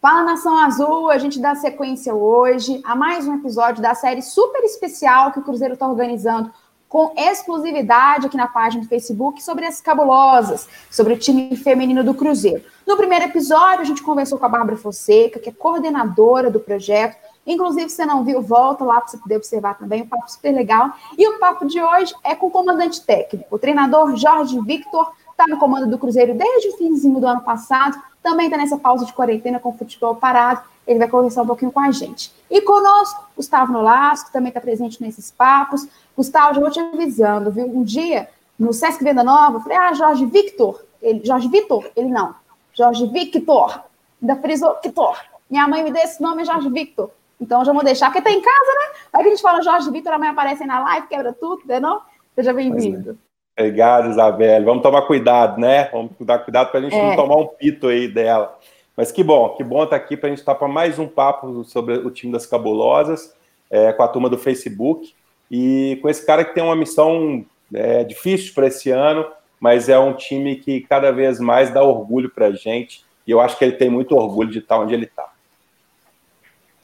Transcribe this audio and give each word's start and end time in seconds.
Fala 0.00 0.22
Nação 0.22 0.56
Azul, 0.56 1.10
a 1.10 1.18
gente 1.18 1.38
dá 1.38 1.54
sequência 1.54 2.14
hoje 2.14 2.80
a 2.86 2.96
mais 2.96 3.28
um 3.28 3.34
episódio 3.34 3.82
da 3.82 3.94
série 3.94 4.22
super 4.22 4.64
especial 4.64 5.30
que 5.30 5.40
o 5.40 5.42
Cruzeiro 5.42 5.74
está 5.74 5.86
organizando 5.86 6.50
com 6.88 7.12
exclusividade 7.14 8.24
aqui 8.24 8.36
na 8.36 8.46
página 8.46 8.82
do 8.82 8.88
Facebook 8.88 9.42
sobre 9.42 9.66
as 9.66 9.78
cabulosas, 9.78 10.66
sobre 10.90 11.12
o 11.12 11.18
time 11.18 11.54
feminino 11.54 12.02
do 12.02 12.14
Cruzeiro. 12.14 12.64
No 12.86 12.96
primeiro 12.96 13.26
episódio, 13.26 13.82
a 13.82 13.84
gente 13.84 14.02
conversou 14.02 14.38
com 14.38 14.46
a 14.46 14.48
Bárbara 14.48 14.78
Fonseca, 14.78 15.38
que 15.38 15.50
é 15.50 15.52
coordenadora 15.52 16.50
do 16.50 16.60
projeto. 16.60 17.18
Inclusive, 17.46 17.90
se 17.90 17.96
você 17.96 18.06
não 18.06 18.24
viu, 18.24 18.40
volta 18.40 18.82
lá 18.82 19.02
para 19.02 19.08
você 19.08 19.18
poder 19.18 19.36
observar 19.36 19.76
também, 19.76 20.00
um 20.00 20.08
papo 20.08 20.32
super 20.32 20.50
legal. 20.50 20.92
E 21.18 21.28
o 21.28 21.38
papo 21.38 21.66
de 21.66 21.78
hoje 21.78 22.14
é 22.24 22.34
com 22.34 22.46
o 22.46 22.50
comandante 22.50 23.02
técnico, 23.02 23.54
o 23.54 23.58
treinador 23.58 24.16
Jorge 24.16 24.58
Victor, 24.62 25.12
está 25.30 25.46
no 25.46 25.58
comando 25.58 25.90
do 25.90 25.98
Cruzeiro 25.98 26.34
desde 26.34 26.68
o 26.68 26.76
finzinho 26.78 27.20
do 27.20 27.26
ano 27.26 27.42
passado, 27.42 28.00
também 28.22 28.46
está 28.46 28.56
nessa 28.56 28.76
pausa 28.76 29.06
de 29.06 29.12
quarentena 29.12 29.58
com 29.58 29.70
o 29.70 29.76
futebol 29.76 30.14
parado. 30.16 30.62
Ele 30.86 30.98
vai 30.98 31.08
conversar 31.08 31.42
um 31.42 31.46
pouquinho 31.46 31.72
com 31.72 31.80
a 31.80 31.90
gente. 31.90 32.32
E 32.50 32.60
conosco, 32.62 33.28
Gustavo 33.36 33.72
Nolasco, 33.72 34.32
também 34.32 34.48
está 34.48 34.60
presente 34.60 35.00
nesses 35.00 35.30
papos. 35.30 35.86
Gustavo, 36.16 36.54
já 36.54 36.60
vou 36.60 36.70
te 36.70 36.80
avisando, 36.80 37.50
viu? 37.50 37.66
Um 37.66 37.82
dia, 37.82 38.28
no 38.58 38.72
Sesc 38.72 39.02
Venda 39.02 39.22
Nova, 39.22 39.58
eu 39.58 39.60
falei, 39.60 39.78
ah, 39.78 39.92
Jorge 39.94 40.26
Victor. 40.26 40.82
Ele, 41.00 41.24
Jorge 41.24 41.48
Vitor? 41.48 41.88
Ele 41.96 42.08
não. 42.08 42.34
Jorge 42.74 43.06
Victor. 43.06 43.82
Ainda 44.20 44.36
frisou 44.36 44.76
Victor. 44.82 45.18
Minha 45.48 45.66
mãe 45.66 45.82
me 45.82 45.90
deu 45.90 46.02
esse 46.02 46.20
nome, 46.20 46.42
é 46.42 46.44
Jorge 46.44 46.68
Victor. 46.68 47.10
Então, 47.40 47.64
já 47.64 47.72
vou 47.72 47.82
deixar, 47.82 48.06
porque 48.06 48.20
tá 48.20 48.30
em 48.30 48.40
casa, 48.40 48.50
né? 48.50 49.22
Que 49.22 49.28
a 49.28 49.30
gente 49.30 49.40
fala 49.40 49.62
Jorge 49.62 49.90
Victor, 49.90 50.12
amanhã 50.12 50.32
aparece 50.32 50.62
aí 50.62 50.68
na 50.68 50.80
live, 50.80 51.06
quebra 51.06 51.32
tudo, 51.32 51.62
entendeu? 51.62 52.00
Seja 52.34 52.52
bem-vindo. 52.52 53.18
Obrigado, 53.58 54.10
Isabelle. 54.10 54.64
Vamos 54.64 54.82
tomar 54.82 55.02
cuidado, 55.02 55.60
né? 55.60 55.88
Vamos 55.92 56.12
dar 56.20 56.38
cuidado 56.38 56.70
para 56.70 56.80
a 56.80 56.82
gente 56.82 56.94
é. 56.94 57.02
não 57.02 57.16
tomar 57.16 57.36
um 57.36 57.46
pito 57.46 57.88
aí 57.88 58.08
dela. 58.08 58.58
Mas 58.96 59.10
que 59.10 59.22
bom, 59.22 59.50
que 59.50 59.64
bom 59.64 59.84
estar 59.84 59.98
tá 59.98 60.04
aqui 60.04 60.16
para 60.16 60.28
a 60.28 60.30
gente 60.30 60.40
estar 60.40 60.54
para 60.54 60.68
mais 60.68 60.98
um 60.98 61.06
papo 61.06 61.64
sobre 61.64 61.94
o 61.94 62.10
time 62.10 62.32
das 62.32 62.46
cabulosas, 62.46 63.34
é, 63.70 63.92
com 63.92 64.02
a 64.02 64.08
turma 64.08 64.28
do 64.28 64.36
Facebook 64.36 65.14
e 65.50 65.98
com 66.02 66.08
esse 66.08 66.24
cara 66.24 66.44
que 66.44 66.54
tem 66.54 66.62
uma 66.62 66.76
missão 66.76 67.44
é, 67.72 68.04
difícil 68.04 68.52
para 68.54 68.66
esse 68.66 68.90
ano, 68.90 69.26
mas 69.58 69.88
é 69.88 69.98
um 69.98 70.12
time 70.12 70.56
que 70.56 70.80
cada 70.82 71.10
vez 71.10 71.40
mais 71.40 71.70
dá 71.70 71.82
orgulho 71.82 72.30
para 72.30 72.46
a 72.46 72.52
gente 72.52 73.04
e 73.26 73.30
eu 73.30 73.40
acho 73.40 73.56
que 73.56 73.64
ele 73.64 73.76
tem 73.76 73.88
muito 73.88 74.16
orgulho 74.16 74.50
de 74.50 74.58
estar 74.58 74.78
onde 74.78 74.92
ele 74.92 75.06
está. 75.06 75.29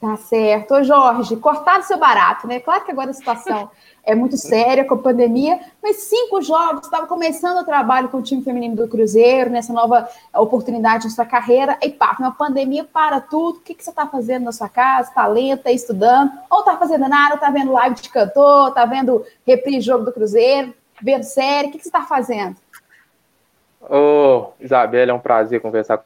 Tá 0.01 0.15
certo. 0.17 0.75
Ô 0.75 0.85
Jorge, 0.85 1.37
cortado 1.37 1.85
seu 1.85 1.99
barato, 1.99 2.47
né? 2.47 2.61
Claro 2.61 2.85
que 2.85 2.91
agora 2.91 3.11
a 3.11 3.15
situação 3.15 3.71
é 4.05 4.15
muito 4.15 4.37
séria 4.37 4.85
com 4.85 4.95
a 4.95 4.99
pandemia, 4.99 5.59
mas 5.83 5.97
cinco 5.97 6.41
jogos, 6.43 6.85
estava 6.85 7.07
começando 7.07 7.59
o 7.59 7.65
trabalho 7.65 8.09
com 8.09 8.19
o 8.19 8.23
time 8.23 8.43
feminino 8.43 8.77
do 8.77 8.87
Cruzeiro, 8.87 9.51
nessa 9.51 9.73
nova 9.73 10.09
oportunidade 10.35 11.05
na 11.05 11.11
sua 11.11 11.25
carreira, 11.25 11.79
e 11.83 11.91
pá, 11.91 12.15
uma 12.21 12.31
pandemia 12.31 12.85
para 12.85 13.21
tudo. 13.21 13.57
O 13.57 13.61
que, 13.63 13.75
que 13.75 13.83
você 13.83 13.91
está 13.91 14.07
fazendo 14.07 14.45
na 14.45 14.53
sua 14.53 14.69
casa? 14.69 15.09
Está 15.09 15.27
lenta, 15.27 15.73
estudando? 15.73 16.31
Ou 16.51 16.61
está 16.61 16.77
fazendo 16.77 17.09
nada? 17.09 17.35
Está 17.35 17.51
vendo 17.51 17.73
live 17.73 17.97
de 17.97 18.11
cantor? 18.11 18.69
Está 18.69 18.85
vendo 18.85 19.25
reprise 19.47 19.81
jogo 19.81 20.05
do 20.05 20.13
Cruzeiro? 20.13 20.75
Vendo 21.03 21.25
série? 21.25 21.69
O 21.69 21.71
que, 21.73 21.79
que 21.79 21.85
você 21.85 21.89
está 21.89 22.03
fazendo? 22.03 22.57
Ô, 23.81 24.53
Isabela, 24.61 25.11
é 25.11 25.15
um 25.15 25.19
prazer 25.19 25.61
conversar, 25.61 26.05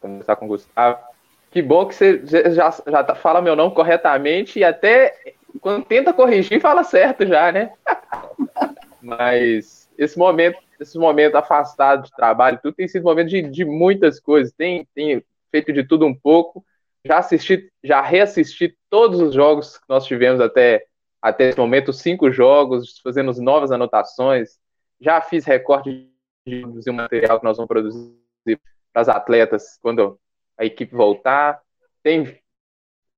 conversar 0.00 0.36
com 0.36 0.46
o 0.46 0.48
Gustavo. 0.48 1.11
Que 1.52 1.60
bom 1.60 1.86
que 1.86 1.94
você 1.94 2.22
já, 2.54 2.70
já 2.86 3.04
tá, 3.04 3.14
fala 3.14 3.42
meu 3.42 3.54
nome 3.54 3.74
corretamente 3.74 4.58
e 4.58 4.64
até 4.64 5.14
quando 5.60 5.84
tenta 5.84 6.12
corrigir, 6.12 6.62
fala 6.62 6.82
certo 6.82 7.26
já, 7.26 7.52
né? 7.52 7.74
Mas 9.02 9.90
esse 9.98 10.18
momento, 10.18 10.58
esse 10.80 10.98
momento 10.98 11.36
afastado 11.36 12.04
de 12.04 12.12
trabalho, 12.12 12.58
tudo 12.62 12.74
tem 12.74 12.88
sido 12.88 13.04
momento 13.04 13.28
de, 13.28 13.42
de 13.42 13.66
muitas 13.66 14.18
coisas. 14.18 14.50
Tem, 14.54 14.88
tem 14.94 15.22
feito 15.50 15.74
de 15.74 15.84
tudo 15.84 16.06
um 16.06 16.14
pouco. 16.14 16.64
Já 17.04 17.18
assisti, 17.18 17.70
já 17.84 18.00
reassisti 18.00 18.74
todos 18.88 19.20
os 19.20 19.34
jogos 19.34 19.76
que 19.76 19.84
nós 19.90 20.06
tivemos 20.06 20.40
até, 20.40 20.86
até 21.20 21.50
esse 21.50 21.58
momento, 21.58 21.92
cinco 21.92 22.30
jogos, 22.30 22.98
fazendo 23.04 23.30
novas 23.42 23.70
anotações. 23.70 24.58
Já 24.98 25.20
fiz 25.20 25.44
recorte 25.44 26.08
de 26.46 26.90
um 26.90 26.94
material 26.94 27.38
que 27.38 27.44
nós 27.44 27.58
vamos 27.58 27.68
produzir 27.68 28.16
para 28.90 29.02
as 29.02 29.08
atletas 29.08 29.78
quando 29.82 30.18
a 30.62 30.66
equipe 30.66 30.94
voltar. 30.94 31.60
Tem 32.02 32.38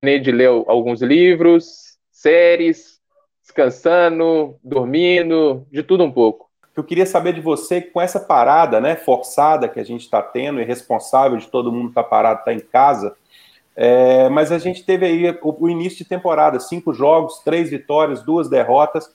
de 0.03 0.33
ler 0.33 0.49
alguns 0.49 1.01
livros, 1.01 1.97
séries, 2.11 3.01
descansando, 3.41 4.59
dormindo, 4.63 5.67
de 5.71 5.83
tudo 5.83 6.05
um 6.05 6.13
pouco. 6.13 6.51
Eu 6.77 6.85
queria 6.85 7.07
saber 7.07 7.33
de 7.33 7.41
você, 7.41 7.81
com 7.81 8.01
essa 8.01 8.21
parada 8.21 8.81
né, 8.81 8.97
forçada 8.97 9.69
que 9.69 9.81
a 9.81 9.85
gente 9.85 10.03
está 10.03 10.21
tendo, 10.21 10.61
e 10.61 10.65
responsável 10.65 11.39
de 11.39 11.47
todo 11.47 11.73
mundo 11.73 11.89
estar 11.89 12.03
tá 12.03 12.09
parado, 12.09 12.41
estar 12.41 12.51
tá 12.51 12.55
em 12.55 12.61
casa, 12.61 13.17
é, 13.77 14.29
mas 14.29 14.53
a 14.53 14.59
gente 14.59 14.85
teve 14.85 15.07
aí 15.07 15.31
o, 15.43 15.65
o, 15.65 15.71
início 15.71 15.99
de 15.99 16.05
temporada, 16.05 16.61
cinco 16.61 16.93
jogos, 16.93 17.41
três 17.45 17.71
vitórias, 17.71 18.23
duas 18.23 18.49
derrotas, 18.49 19.11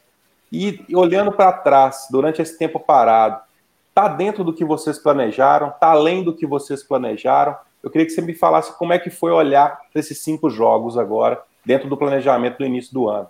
e, 0.52 0.84
e 0.88 0.96
olhando 0.96 1.32
para 1.32 1.52
trás, 1.54 2.08
durante 2.10 2.42
esse 2.42 2.58
tempo 2.58 2.80
parado, 2.80 3.42
está 3.90 4.08
dentro 4.08 4.44
do 4.44 4.54
que 4.54 4.66
vocês 4.66 4.98
planejaram, 4.98 5.70
está 5.70 5.92
além 5.92 6.24
do 6.24 6.34
que 6.34 6.48
vocês 6.48 6.82
planejaram. 6.82 7.56
Eu 7.84 7.90
queria 7.90 8.06
que 8.06 8.14
você 8.14 8.22
me 8.22 8.34
falasse 8.34 8.78
como 8.78 8.94
é 8.94 9.00
que 9.00 9.10
foi 9.10 9.32
olhar 9.32 9.82
para 9.92 10.00
esses 10.00 10.20
cinco 10.20 10.50
jogos 10.50 10.98
agora 10.98 11.42
dentro 11.66 11.88
do 11.88 11.98
planejamento 11.98 12.58
do 12.58 12.66
início 12.66 12.94
do 12.94 13.10
ano. 13.10 13.30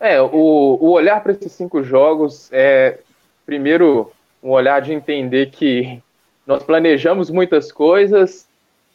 É, 0.00 0.20
o, 0.20 0.28
o 0.32 0.90
olhar 0.90 1.20
para 1.22 1.32
esses 1.32 1.52
cinco 1.52 1.82
jogos 1.82 2.48
é, 2.52 2.98
primeiro, 3.44 4.12
um 4.42 4.50
olhar 4.50 4.80
de 4.80 4.92
entender 4.92 5.50
que 5.50 6.02
nós 6.46 6.62
planejamos 6.62 7.30
muitas 7.30 7.72
coisas, 7.72 8.46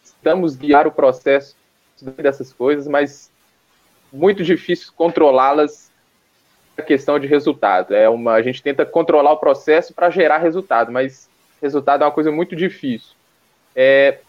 estamos 0.03 0.55
guiar 0.55 0.88
o 0.88 0.91
processo 0.91 1.55
dessas 2.01 2.53
coisas, 2.53 2.88
mas 2.88 3.31
muito 4.11 4.44
difícil 4.44 4.94
controlá-las 4.95 5.91
a 6.78 6.81
questão 6.81 7.19
de 7.19 7.28
resultado. 7.28 7.94
É 7.94 8.07
uma, 8.07 8.34
a 8.34 8.41
gente 8.41 8.61
tenta 8.61 8.85
controlar 8.85 9.31
o 9.31 9.38
processo 9.38 9.94
para 9.94 10.09
gerar 10.09 10.38
resultado, 10.38 10.91
mas 10.91 11.29
resultado 11.61 12.03
é 12.03 12.05
uma 12.05 12.11
coisa 12.11 12.31
muito 12.31 12.55
difícil. 12.55 13.16
É, 13.75 14.19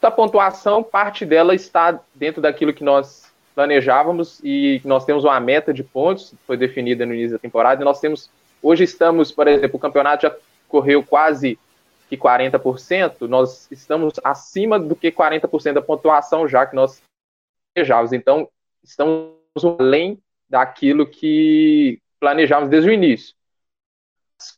a 0.00 0.10
pontuação, 0.10 0.82
parte 0.82 1.24
dela 1.24 1.54
está 1.54 2.00
dentro 2.14 2.42
daquilo 2.42 2.72
que 2.72 2.82
nós 2.82 3.32
planejávamos 3.54 4.40
e 4.42 4.80
nós 4.84 5.04
temos 5.04 5.24
uma 5.24 5.38
meta 5.38 5.72
de 5.72 5.84
pontos, 5.84 6.34
foi 6.46 6.56
definida 6.56 7.06
no 7.06 7.14
início 7.14 7.32
da 7.32 7.38
temporada, 7.38 7.82
e 7.82 7.84
nós 7.84 8.00
temos, 8.00 8.30
hoje 8.62 8.84
estamos, 8.84 9.30
por 9.30 9.46
exemplo, 9.46 9.76
o 9.76 9.80
campeonato 9.80 10.22
já 10.22 10.36
correu 10.68 11.04
quase 11.04 11.58
que 12.08 12.16
40%, 12.16 13.28
nós 13.28 13.70
estamos 13.70 14.14
acima 14.24 14.78
do 14.78 14.96
que 14.96 15.12
40% 15.12 15.74
da 15.74 15.82
pontuação 15.82 16.48
já 16.48 16.66
que 16.66 16.74
nós 16.74 17.00
planejávamos, 17.74 18.12
então 18.12 18.48
estamos 18.82 19.34
além 19.78 20.18
daquilo 20.48 21.06
que 21.06 22.00
planejávamos 22.18 22.70
desde 22.70 22.90
o 22.90 22.92
início. 22.92 23.34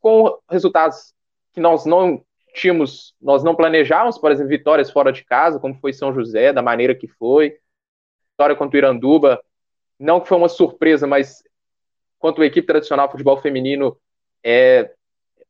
Com 0.01 0.39
resultados 0.49 1.13
que 1.53 1.61
nós 1.61 1.85
não 1.85 2.25
tínhamos, 2.55 3.15
nós 3.21 3.43
não 3.43 3.55
planejávamos, 3.55 4.17
por 4.17 4.31
exemplo, 4.31 4.49
vitórias 4.49 4.91
fora 4.91 5.13
de 5.13 5.25
casa, 5.25 5.59
como 5.59 5.75
foi 5.75 5.93
São 5.93 6.15
José, 6.15 6.53
da 6.53 6.63
maneira 6.63 6.95
que 6.95 7.09
foi, 7.09 7.59
vitória 8.31 8.55
contra 8.55 8.77
o 8.77 8.79
Iranduba, 8.79 9.43
não 9.99 10.21
que 10.21 10.29
foi 10.29 10.39
uma 10.39 10.49
surpresa, 10.49 11.07
mas 11.07 11.43
quanto 12.19 12.41
a 12.41 12.47
equipe 12.47 12.67
tradicional 12.67 13.11
futebol 13.11 13.37
feminino 13.41 13.97
é, 14.43 14.93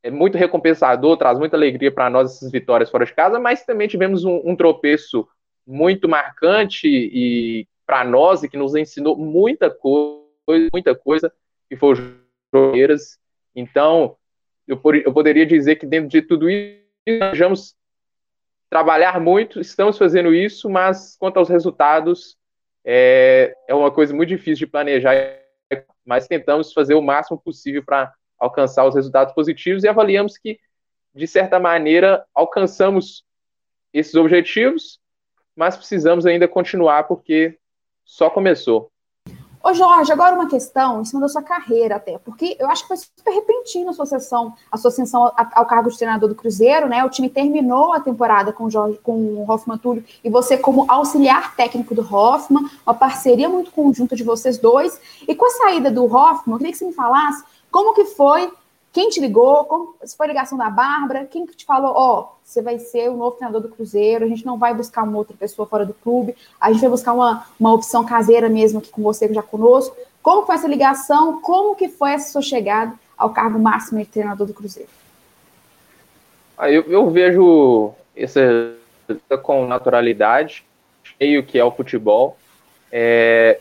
é 0.02 0.10
muito 0.10 0.38
recompensador, 0.38 1.16
traz 1.16 1.38
muita 1.38 1.56
alegria 1.56 1.92
para 1.92 2.08
nós 2.08 2.36
essas 2.36 2.50
vitórias 2.50 2.90
fora 2.90 3.04
de 3.04 3.14
casa, 3.14 3.38
mas 3.38 3.64
também 3.64 3.86
tivemos 3.86 4.24
um, 4.24 4.40
um 4.44 4.56
tropeço 4.56 5.28
muito 5.66 6.08
marcante 6.08 6.88
e 6.88 7.66
para 7.86 8.02
nós 8.02 8.42
e 8.42 8.48
que 8.48 8.56
nos 8.56 8.74
ensinou 8.74 9.16
muita 9.16 9.70
coisa, 9.70 10.68
muita 10.72 10.94
coisa, 10.94 11.32
que 11.68 11.76
foi 11.76 11.92
o 11.92 12.14
Jogueiras. 12.54 13.18
Então, 13.54 14.16
eu, 14.66 14.80
eu 15.04 15.12
poderia 15.12 15.44
dizer 15.44 15.76
que 15.76 15.86
dentro 15.86 16.08
de 16.08 16.22
tudo 16.22 16.48
isso 16.48 16.83
desejamos 17.06 17.76
trabalhar 18.70 19.20
muito, 19.20 19.60
estamos 19.60 19.96
fazendo 19.96 20.34
isso, 20.34 20.68
mas 20.68 21.16
quanto 21.16 21.38
aos 21.38 21.48
resultados, 21.48 22.36
é, 22.84 23.54
é 23.68 23.74
uma 23.74 23.90
coisa 23.90 24.14
muito 24.14 24.30
difícil 24.30 24.66
de 24.66 24.72
planejar, 24.72 25.14
mas 26.04 26.26
tentamos 26.26 26.72
fazer 26.72 26.94
o 26.94 27.02
máximo 27.02 27.38
possível 27.38 27.82
para 27.84 28.12
alcançar 28.38 28.86
os 28.86 28.94
resultados 28.94 29.32
positivos 29.34 29.84
e 29.84 29.88
avaliamos 29.88 30.36
que, 30.36 30.58
de 31.14 31.26
certa 31.26 31.58
maneira, 31.60 32.24
alcançamos 32.34 33.24
esses 33.92 34.14
objetivos, 34.14 34.98
mas 35.54 35.76
precisamos 35.76 36.26
ainda 36.26 36.48
continuar 36.48 37.04
porque 37.04 37.58
só 38.04 38.28
começou. 38.28 38.90
Ô 39.66 39.72
Jorge, 39.72 40.12
agora 40.12 40.34
uma 40.34 40.46
questão 40.46 41.00
em 41.00 41.06
cima 41.06 41.22
da 41.22 41.28
sua 41.28 41.42
carreira 41.42 41.96
até, 41.96 42.18
porque 42.18 42.54
eu 42.60 42.68
acho 42.68 42.82
que 42.82 42.88
foi 42.88 42.98
super 42.98 43.32
repentino 43.32 43.88
a 43.88 43.92
sua 43.94 44.02
ascensão, 44.02 44.52
a 44.70 44.76
sua 44.76 44.90
ascensão 44.90 45.32
ao 45.54 45.64
cargo 45.64 45.90
de 45.90 45.96
treinador 45.96 46.28
do 46.28 46.34
Cruzeiro, 46.34 46.86
né? 46.86 47.02
O 47.02 47.08
time 47.08 47.30
terminou 47.30 47.94
a 47.94 47.98
temporada 47.98 48.52
com 48.52 48.64
o, 48.64 48.70
Jorge, 48.70 49.00
com 49.02 49.12
o 49.12 49.50
Hoffman 49.50 49.78
Túlio 49.78 50.04
e 50.22 50.28
você 50.28 50.58
como 50.58 50.84
auxiliar 50.86 51.56
técnico 51.56 51.94
do 51.94 52.02
Hoffman, 52.02 52.68
uma 52.86 52.92
parceria 52.92 53.48
muito 53.48 53.70
conjunta 53.70 54.14
de 54.14 54.22
vocês 54.22 54.58
dois. 54.58 55.00
E 55.26 55.34
com 55.34 55.46
a 55.46 55.50
saída 55.50 55.90
do 55.90 56.04
Hoffman, 56.04 56.56
eu 56.56 56.58
queria 56.58 56.72
que 56.72 56.76
você 56.76 56.84
me 56.84 56.92
falasse 56.92 57.42
como 57.70 57.94
que 57.94 58.04
foi 58.04 58.52
Quem 58.94 59.08
te 59.08 59.20
ligou? 59.20 59.96
Se 60.04 60.16
foi 60.16 60.28
ligação 60.28 60.56
da 60.56 60.70
Bárbara? 60.70 61.24
Quem 61.24 61.44
que 61.44 61.56
te 61.56 61.64
falou, 61.64 61.92
ó, 61.96 62.20
oh, 62.20 62.28
você 62.44 62.62
vai 62.62 62.78
ser 62.78 63.10
o 63.10 63.16
novo 63.16 63.32
treinador 63.32 63.60
do 63.60 63.68
Cruzeiro, 63.68 64.24
a 64.24 64.28
gente 64.28 64.46
não 64.46 64.56
vai 64.56 64.72
buscar 64.72 65.02
uma 65.02 65.18
outra 65.18 65.36
pessoa 65.36 65.66
fora 65.66 65.84
do 65.84 65.92
clube, 65.92 66.36
a 66.60 66.72
gente 66.72 66.80
vai 66.80 66.90
buscar 66.90 67.12
uma, 67.12 67.44
uma 67.58 67.72
opção 67.72 68.04
caseira 68.04 68.48
mesmo 68.48 68.78
aqui 68.78 68.92
com 68.92 69.02
você, 69.02 69.26
já 69.34 69.42
conosco. 69.42 69.96
Como 70.22 70.46
foi 70.46 70.54
essa 70.54 70.68
ligação? 70.68 71.40
Como 71.40 71.74
que 71.74 71.88
foi 71.88 72.12
essa 72.12 72.30
sua 72.30 72.40
chegada 72.40 72.94
ao 73.18 73.30
cargo 73.30 73.58
máximo 73.58 73.98
de 73.98 74.06
treinador 74.06 74.46
do 74.46 74.54
Cruzeiro? 74.54 74.88
Ah, 76.56 76.70
eu, 76.70 76.82
eu 76.82 77.10
vejo 77.10 77.92
essa 78.14 78.76
com 79.42 79.66
naturalidade, 79.66 80.64
meio 81.18 81.44
que 81.44 81.58
é 81.58 81.64
o 81.64 81.72
futebol. 81.72 82.38
É, 82.92 83.58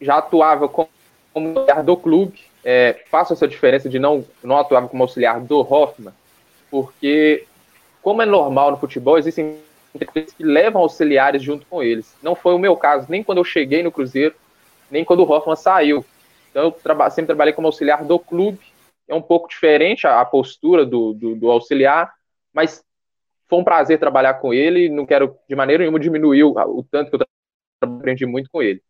já 0.00 0.16
atuava 0.16 0.70
como, 0.70 0.88
como 1.34 1.54
do 1.84 1.96
clube, 1.98 2.53
é, 2.64 3.02
faço 3.10 3.32
essa 3.34 3.46
diferença 3.46 3.88
de 3.88 3.98
não, 3.98 4.24
não 4.42 4.56
atuar 4.56 4.88
como 4.88 5.02
auxiliar 5.02 5.40
do 5.40 5.60
Hoffman, 5.60 6.14
porque, 6.70 7.46
como 8.02 8.22
é 8.22 8.26
normal 8.26 8.70
no 8.70 8.78
futebol, 8.78 9.18
existem 9.18 9.58
que 10.12 10.42
levam 10.42 10.82
auxiliares 10.82 11.42
junto 11.42 11.66
com 11.66 11.82
eles. 11.82 12.16
Não 12.22 12.34
foi 12.34 12.54
o 12.54 12.58
meu 12.58 12.76
caso, 12.76 13.06
nem 13.08 13.22
quando 13.22 13.38
eu 13.38 13.44
cheguei 13.44 13.82
no 13.82 13.92
Cruzeiro, 13.92 14.34
nem 14.90 15.04
quando 15.04 15.20
o 15.20 15.30
Hoffman 15.30 15.54
saiu. 15.54 16.04
Então, 16.50 16.64
eu 16.64 16.72
traba 16.72 17.08
sempre 17.10 17.26
trabalhei 17.26 17.52
como 17.52 17.68
auxiliar 17.68 18.04
do 18.04 18.18
clube. 18.18 18.58
É 19.06 19.14
um 19.14 19.22
pouco 19.22 19.48
diferente 19.48 20.06
a, 20.06 20.20
a 20.20 20.24
postura 20.24 20.84
do, 20.84 21.12
do, 21.12 21.36
do, 21.36 21.50
auxiliar, 21.50 22.12
mas 22.52 22.82
foi 23.48 23.58
um 23.58 23.64
prazer 23.64 23.98
trabalhar 23.98 24.34
com 24.34 24.52
ele. 24.52 24.88
Não 24.88 25.06
quero 25.06 25.36
de 25.48 25.54
maneira 25.54 25.82
nenhuma 25.82 26.00
diminuir 26.00 26.44
o, 26.44 26.52
o 26.52 26.82
tanto 26.90 27.10
que 27.10 27.16
eu 27.16 27.26
aprendi 27.82 28.24
muito 28.24 28.48
com 28.50 28.62
ele. 28.62 28.82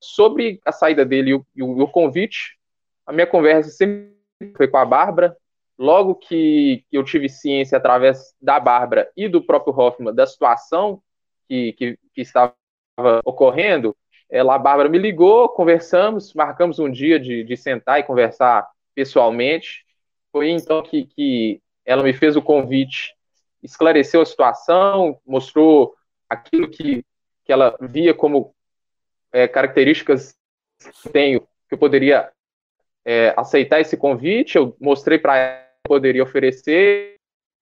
Sobre 0.00 0.60
a 0.64 0.72
saída 0.72 1.04
dele 1.04 1.30
e 1.30 1.34
o, 1.34 1.46
e 1.54 1.62
o, 1.62 1.88
convite, 1.88 2.58
a 3.06 3.12
minha 3.12 3.26
conversa 3.26 3.70
sempre 3.70 4.14
foi 4.56 4.68
com 4.68 4.76
a 4.76 4.84
Bárbara. 4.84 5.36
Logo 5.78 6.14
que, 6.14 6.84
eu 6.90 7.04
tive 7.04 7.28
ciência 7.28 7.76
através 7.76 8.34
da 8.40 8.58
Bárbara 8.58 9.10
e 9.16 9.28
do 9.28 9.42
próprio 9.42 9.78
Hoffman 9.78 10.14
da 10.14 10.26
situação 10.26 11.02
que, 11.48 11.72
que, 11.74 11.98
que 12.14 12.20
estava 12.22 12.54
ocorrendo, 13.24 13.94
ela, 14.28 14.54
a 14.54 14.58
Bárbara 14.58 14.88
me 14.88 14.98
ligou, 14.98 15.48
conversamos, 15.50 16.34
marcamos 16.34 16.78
um 16.78 16.90
dia 16.90 17.20
de, 17.20 17.44
de 17.44 17.56
sentar 17.56 18.00
e 18.00 18.04
conversar 18.04 18.66
pessoalmente. 18.94 19.84
Foi 20.32 20.50
então 20.50 20.82
que, 20.82 21.06
que 21.06 21.60
ela 21.84 22.02
me 22.02 22.12
fez 22.12 22.36
o 22.36 22.42
convite, 22.42 23.14
esclareceu 23.62 24.20
a 24.20 24.26
situação, 24.26 25.20
mostrou 25.24 25.94
aquilo 26.28 26.68
que, 26.68 27.04
que 27.44 27.52
ela 27.52 27.76
via 27.80 28.12
como 28.12 28.55
é, 29.36 29.46
características 29.46 30.34
que 31.02 31.10
tenho, 31.10 31.40
que 31.40 31.74
eu 31.74 31.78
poderia 31.78 32.30
é, 33.04 33.34
aceitar 33.36 33.80
esse 33.80 33.94
convite, 33.94 34.56
eu 34.56 34.74
mostrei 34.80 35.18
para 35.18 35.36
ela 35.36 35.58
que 35.58 35.92
eu 35.92 35.96
poderia 35.96 36.22
oferecer, 36.22 37.16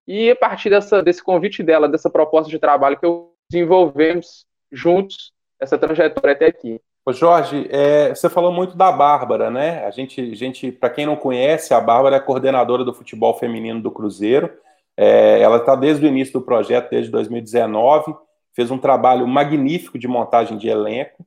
e 0.06 0.30
a 0.30 0.36
partir 0.36 0.70
dessa, 0.70 1.02
desse 1.02 1.20
convite 1.20 1.64
dela, 1.64 1.88
dessa 1.88 2.08
proposta 2.08 2.48
de 2.48 2.60
trabalho 2.60 2.96
que 2.96 3.04
eu 3.04 3.32
desenvolvemos 3.50 4.46
juntos 4.70 5.32
essa 5.60 5.76
trajetória 5.76 6.32
até 6.32 6.46
aqui. 6.46 6.80
Ô 7.04 7.12
Jorge, 7.12 7.68
é, 7.70 8.14
você 8.14 8.30
falou 8.30 8.52
muito 8.52 8.76
da 8.76 8.92
Bárbara, 8.92 9.50
né? 9.50 9.84
A 9.84 9.90
gente, 9.90 10.32
gente 10.34 10.70
para 10.70 10.90
quem 10.90 11.04
não 11.04 11.16
conhece, 11.16 11.74
a 11.74 11.80
Bárbara 11.80 12.16
é 12.16 12.20
coordenadora 12.20 12.84
do 12.84 12.94
futebol 12.94 13.36
feminino 13.36 13.82
do 13.82 13.90
Cruzeiro. 13.90 14.50
É, 14.96 15.40
ela 15.40 15.56
está 15.56 15.74
desde 15.74 16.06
o 16.06 16.08
início 16.08 16.34
do 16.34 16.42
projeto, 16.42 16.90
desde 16.90 17.10
2019, 17.10 18.14
fez 18.54 18.70
um 18.70 18.78
trabalho 18.78 19.26
magnífico 19.26 19.98
de 19.98 20.06
montagem 20.06 20.56
de 20.56 20.68
elenco. 20.68 21.26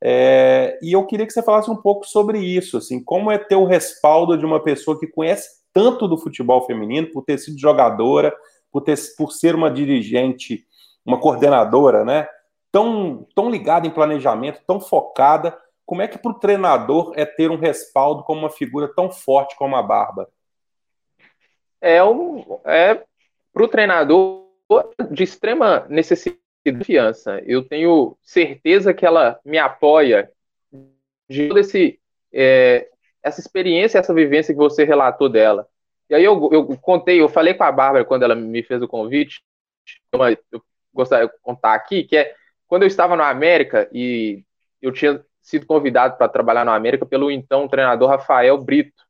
É, 0.00 0.78
e 0.80 0.92
eu 0.92 1.04
queria 1.06 1.26
que 1.26 1.32
você 1.32 1.42
falasse 1.42 1.70
um 1.70 1.76
pouco 1.76 2.06
sobre 2.06 2.38
isso, 2.38 2.76
assim, 2.76 3.02
como 3.02 3.30
é 3.30 3.38
ter 3.38 3.56
o 3.56 3.64
respaldo 3.64 4.38
de 4.38 4.46
uma 4.46 4.62
pessoa 4.62 4.98
que 4.98 5.06
conhece 5.06 5.58
tanto 5.72 6.06
do 6.06 6.18
futebol 6.18 6.64
feminino, 6.66 7.10
por 7.12 7.24
ter 7.24 7.38
sido 7.38 7.58
jogadora, 7.58 8.34
por, 8.70 8.82
ter, 8.82 8.96
por 9.16 9.32
ser 9.32 9.54
uma 9.54 9.70
dirigente, 9.70 10.66
uma 11.04 11.20
coordenadora, 11.20 12.04
né? 12.04 12.28
Tão, 12.70 13.26
tão 13.34 13.50
ligada 13.50 13.86
em 13.86 13.90
planejamento, 13.90 14.60
tão 14.66 14.80
focada. 14.80 15.58
Como 15.86 16.02
é 16.02 16.08
que 16.08 16.18
para 16.18 16.30
o 16.30 16.38
treinador 16.38 17.12
é 17.16 17.24
ter 17.24 17.50
um 17.50 17.56
respaldo 17.56 18.22
como 18.24 18.40
uma 18.40 18.50
figura 18.50 18.92
tão 18.94 19.10
forte 19.10 19.56
como 19.56 19.74
a 19.74 19.82
Bárbara? 19.82 20.28
É, 21.80 22.02
um, 22.04 22.60
é 22.64 23.02
para 23.52 23.64
o 23.64 23.68
treinador 23.68 24.46
de 25.10 25.22
extrema 25.22 25.86
necessidade 25.88 26.47
confiança. 26.72 27.40
Eu 27.46 27.62
tenho 27.62 28.16
certeza 28.22 28.94
que 28.94 29.06
ela 29.06 29.38
me 29.44 29.58
apoia 29.58 30.30
de 31.28 31.48
toda 31.48 31.60
esse, 31.60 32.00
é, 32.32 32.88
essa 33.22 33.40
experiência, 33.40 33.98
essa 33.98 34.14
vivência 34.14 34.54
que 34.54 34.58
você 34.58 34.84
relatou 34.84 35.28
dela. 35.28 35.66
E 36.08 36.14
aí 36.14 36.24
eu, 36.24 36.48
eu 36.52 36.64
contei, 36.78 37.20
eu 37.20 37.28
falei 37.28 37.54
com 37.54 37.64
a 37.64 37.72
Bárbara 37.72 38.04
quando 38.04 38.22
ela 38.22 38.34
me 38.34 38.62
fez 38.62 38.80
o 38.82 38.88
convite, 38.88 39.42
eu 40.12 40.62
gostaria 40.92 41.26
de 41.26 41.32
contar 41.42 41.74
aqui, 41.74 42.04
que 42.04 42.16
é 42.16 42.34
quando 42.66 42.82
eu 42.82 42.88
estava 42.88 43.14
na 43.14 43.28
América 43.28 43.88
e 43.92 44.42
eu 44.80 44.92
tinha 44.92 45.22
sido 45.42 45.66
convidado 45.66 46.16
para 46.16 46.28
trabalhar 46.28 46.64
na 46.64 46.74
América 46.74 47.06
pelo 47.06 47.30
então 47.30 47.68
treinador 47.68 48.08
Rafael 48.08 48.56
Brito. 48.58 49.02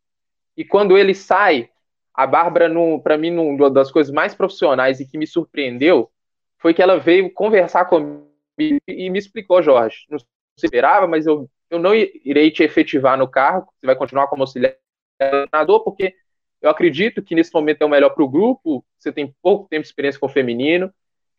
E 0.57 0.65
quando 0.65 0.99
ele 0.99 1.15
sai, 1.15 1.71
a 2.13 2.27
Bárbara, 2.27 2.69
para 3.03 3.17
mim, 3.17 3.37
uma 3.37 3.71
das 3.71 3.93
coisas 3.93 4.13
mais 4.13 4.35
profissionais 4.35 4.99
e 4.99 5.07
que 5.07 5.17
me 5.17 5.27
surpreendeu 5.27 6.11
foi 6.59 6.75
que 6.75 6.83
ela 6.83 6.99
veio 6.99 7.33
conversar 7.33 7.85
comigo 7.87 8.29
e 8.87 9.09
me 9.09 9.19
explicou, 9.19 9.63
Jorge, 9.63 10.07
não 10.11 10.19
se 10.19 10.27
esperava, 10.63 11.07
mas 11.07 11.27
eu, 11.27 11.49
eu 11.71 11.79
não 11.79 11.95
irei 11.95 12.51
te 12.51 12.63
efetivar 12.63 13.17
no 13.17 13.29
carro, 13.29 13.67
você 13.79 13.87
vai 13.87 13.95
continuar 13.95 14.27
como 14.27 14.43
auxiliar 14.43 14.75
treinador, 15.19 15.85
porque 15.85 16.15
eu 16.61 16.71
acredito 16.71 17.23
que 17.23 17.35
nesse 17.35 17.53
momento 17.55 17.83
é 17.83 17.85
o 17.85 17.89
melhor 17.89 18.11
para 18.11 18.25
o 18.25 18.29
grupo, 18.29 18.85
você 18.99 19.13
tem 19.13 19.35
pouco 19.41 19.69
tempo 19.69 19.83
de 19.83 19.89
experiência 19.89 20.19
com 20.19 20.27
o 20.27 20.31
feminino, 20.31 20.93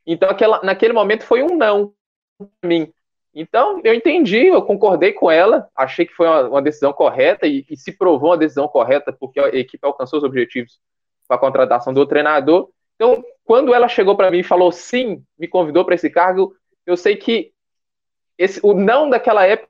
então 0.06 0.30
aquela, 0.30 0.62
naquele 0.64 0.94
momento 0.94 1.24
foi 1.24 1.44
um 1.44 1.58
não 1.58 1.94
para 2.38 2.70
mim. 2.70 2.92
Então 3.34 3.80
eu 3.84 3.94
entendi, 3.94 4.48
eu 4.48 4.62
concordei 4.62 5.14
com 5.14 5.30
ela, 5.30 5.70
achei 5.76 6.06
que 6.06 6.14
foi 6.14 6.28
uma, 6.28 6.50
uma 6.50 6.62
decisão 6.62 6.92
correta 6.92 7.46
e, 7.46 7.66
e, 7.70 7.78
se 7.78 7.92
provou 7.92 8.32
uma 8.32 8.38
decisão 8.38 8.68
correta 8.68 9.14
porque 9.14 9.40
a 9.40 9.50
equipe 9.50 9.86
alcançou 9.86 10.18
os 10.18 10.24
objetivos 10.24 10.80
com 11.28 11.34
a 11.34 11.38
contratação 11.38 11.94
do 11.94 12.08
treinador. 12.08 12.70
Então, 12.96 13.24
quando 13.50 13.74
ela 13.74 13.88
chegou 13.88 14.16
para 14.16 14.30
mim 14.30 14.42
e 14.42 14.44
falou 14.44 14.72
sim, 14.72 15.26
me 15.36 15.48
convidou 15.48 15.84
para 15.84 15.96
esse 15.96 16.08
cargo, 16.08 16.56
eu 16.86 16.96
sei 16.96 17.16
que 17.16 17.52
esse, 18.38 18.60
o 18.62 18.76
não 18.76 19.10
daquela 19.10 19.44
época 19.44 19.68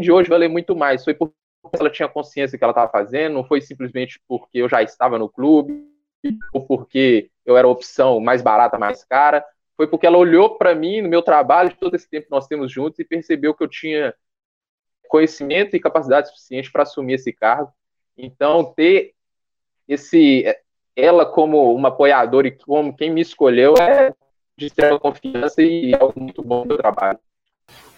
de 0.00 0.12
hoje 0.12 0.28
valer 0.28 0.48
muito 0.48 0.76
mais. 0.76 1.02
Foi 1.02 1.12
porque 1.12 1.34
ela 1.72 1.90
tinha 1.90 2.08
consciência 2.08 2.56
que 2.56 2.62
ela 2.62 2.70
estava 2.70 2.88
fazendo, 2.92 3.32
não 3.32 3.42
foi 3.42 3.60
simplesmente 3.60 4.22
porque 4.28 4.58
eu 4.58 4.68
já 4.68 4.80
estava 4.80 5.18
no 5.18 5.28
clube 5.28 5.84
ou 6.52 6.64
porque 6.64 7.32
eu 7.44 7.56
era 7.56 7.66
a 7.66 7.70
opção 7.70 8.20
mais 8.20 8.42
barata, 8.42 8.78
mais 8.78 9.02
cara. 9.02 9.44
Foi 9.76 9.88
porque 9.88 10.06
ela 10.06 10.16
olhou 10.16 10.56
para 10.56 10.72
mim 10.72 11.02
no 11.02 11.08
meu 11.08 11.20
trabalho, 11.20 11.76
todo 11.76 11.96
esse 11.96 12.08
tempo 12.08 12.26
que 12.26 12.30
nós 12.30 12.46
temos 12.46 12.70
juntos, 12.70 13.00
e 13.00 13.04
percebeu 13.04 13.54
que 13.54 13.64
eu 13.64 13.68
tinha 13.68 14.14
conhecimento 15.08 15.74
e 15.74 15.80
capacidade 15.80 16.28
suficiente 16.28 16.70
para 16.70 16.84
assumir 16.84 17.14
esse 17.14 17.32
cargo. 17.32 17.72
Então, 18.16 18.72
ter 18.72 19.14
esse 19.88 20.44
ela 20.96 21.26
como 21.26 21.74
uma 21.74 21.88
apoiadora 21.88 22.48
e 22.48 22.52
como 22.52 22.96
quem 22.96 23.10
me 23.10 23.20
escolheu 23.20 23.74
é 23.78 24.12
de 24.56 24.66
extrema 24.66 24.98
confiança 25.00 25.60
e 25.62 25.92
é 25.92 26.00
algo 26.00 26.20
muito 26.20 26.42
bom 26.42 26.66
do 26.66 26.76
trabalho. 26.76 27.18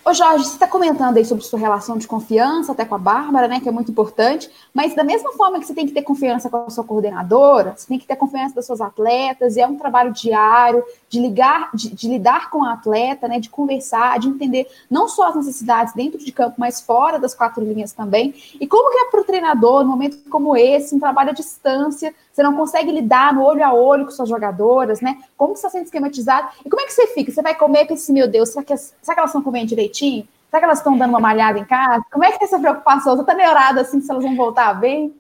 Ô 0.09 0.15
Jorge, 0.15 0.45
você 0.45 0.53
está 0.53 0.69
comentando 0.69 1.17
aí 1.17 1.25
sobre 1.25 1.43
sua 1.43 1.59
relação 1.59 1.99
de 1.99 2.07
confiança 2.07 2.71
até 2.71 2.85
com 2.85 2.95
a 2.95 2.99
Bárbara, 2.99 3.49
né, 3.49 3.59
que 3.59 3.69
é 3.69 3.73
muito 3.73 3.91
importante, 3.91 4.49
mas 4.73 4.95
da 4.95 5.03
mesma 5.03 5.33
forma 5.33 5.59
que 5.59 5.67
você 5.67 5.75
tem 5.75 5.85
que 5.85 5.93
ter 5.93 6.03
confiança 6.03 6.49
com 6.49 6.59
a 6.59 6.71
sua 6.71 6.85
coordenadora, 6.85 7.75
você 7.77 7.89
tem 7.89 7.99
que 7.99 8.07
ter 8.07 8.15
confiança 8.15 8.55
das 8.55 8.67
suas 8.67 8.81
atletas, 8.81 9.57
e 9.57 9.61
é 9.61 9.67
um 9.67 9.77
trabalho 9.77 10.13
diário 10.13 10.85
de, 11.09 11.19
ligar, 11.19 11.71
de, 11.75 11.93
de 11.93 12.09
lidar 12.09 12.51
com 12.51 12.63
a 12.63 12.75
atleta, 12.75 13.27
né, 13.27 13.41
de 13.41 13.51
conversar, 13.51 14.21
de 14.21 14.29
entender 14.29 14.69
não 14.89 15.09
só 15.09 15.31
as 15.31 15.35
necessidades 15.35 15.93
dentro 15.93 16.25
de 16.25 16.31
campo, 16.31 16.55
mas 16.57 16.81
fora 16.81 17.19
das 17.19 17.35
quatro 17.35 17.65
linhas 17.65 17.93
também. 17.93 18.33
E 18.61 18.65
como 18.69 18.93
que 18.93 18.99
é 18.99 19.11
para 19.11 19.23
o 19.23 19.25
treinador, 19.25 19.83
num 19.83 19.91
momento 19.91 20.19
como 20.31 20.57
esse, 20.57 20.95
um 20.95 21.01
trabalho 21.01 21.31
à 21.31 21.33
distância, 21.33 22.15
você 22.37 22.43
não 22.43 22.55
consegue 22.55 22.93
lidar 22.93 23.33
no 23.33 23.43
olho 23.43 23.65
a 23.65 23.73
olho 23.73 24.05
com 24.05 24.11
suas 24.11 24.29
jogadoras, 24.29 25.01
né? 25.01 25.23
Como 25.39 25.55
que 25.55 25.59
está 25.59 25.71
sendo 25.71 25.85
esquematizado? 25.85 26.51
E 26.67 26.69
como 26.69 26.83
é 26.83 26.85
que 26.85 26.93
você 26.93 27.07
fica? 27.07 27.33
Você 27.33 27.41
vai 27.41 27.55
comer 27.55 27.85
e 27.85 27.87
pensa 27.87 28.13
meu 28.13 28.29
Deus, 28.29 28.51
será 28.51 28.63
que, 28.63 28.77
será 28.77 29.15
que 29.15 29.21
elas 29.21 29.31
estão 29.31 29.43
comendo 29.43 29.69
direitinho? 29.69 30.29
Será 30.51 30.61
que 30.61 30.65
elas 30.67 30.79
estão 30.79 30.99
dando 30.99 31.09
uma 31.09 31.21
malhada 31.21 31.59
em 31.59 31.65
casa? 31.65 32.05
Como 32.13 32.23
é 32.23 32.31
que 32.31 32.45
é 32.45 32.45
essa 32.45 32.59
preocupação? 32.59 33.17
Você 33.17 33.23
está 33.23 33.33
neurada 33.33 33.81
assim, 33.81 34.03
se 34.03 34.11
elas 34.11 34.23
vão 34.23 34.37
voltar 34.37 34.75
bem? 34.75 35.15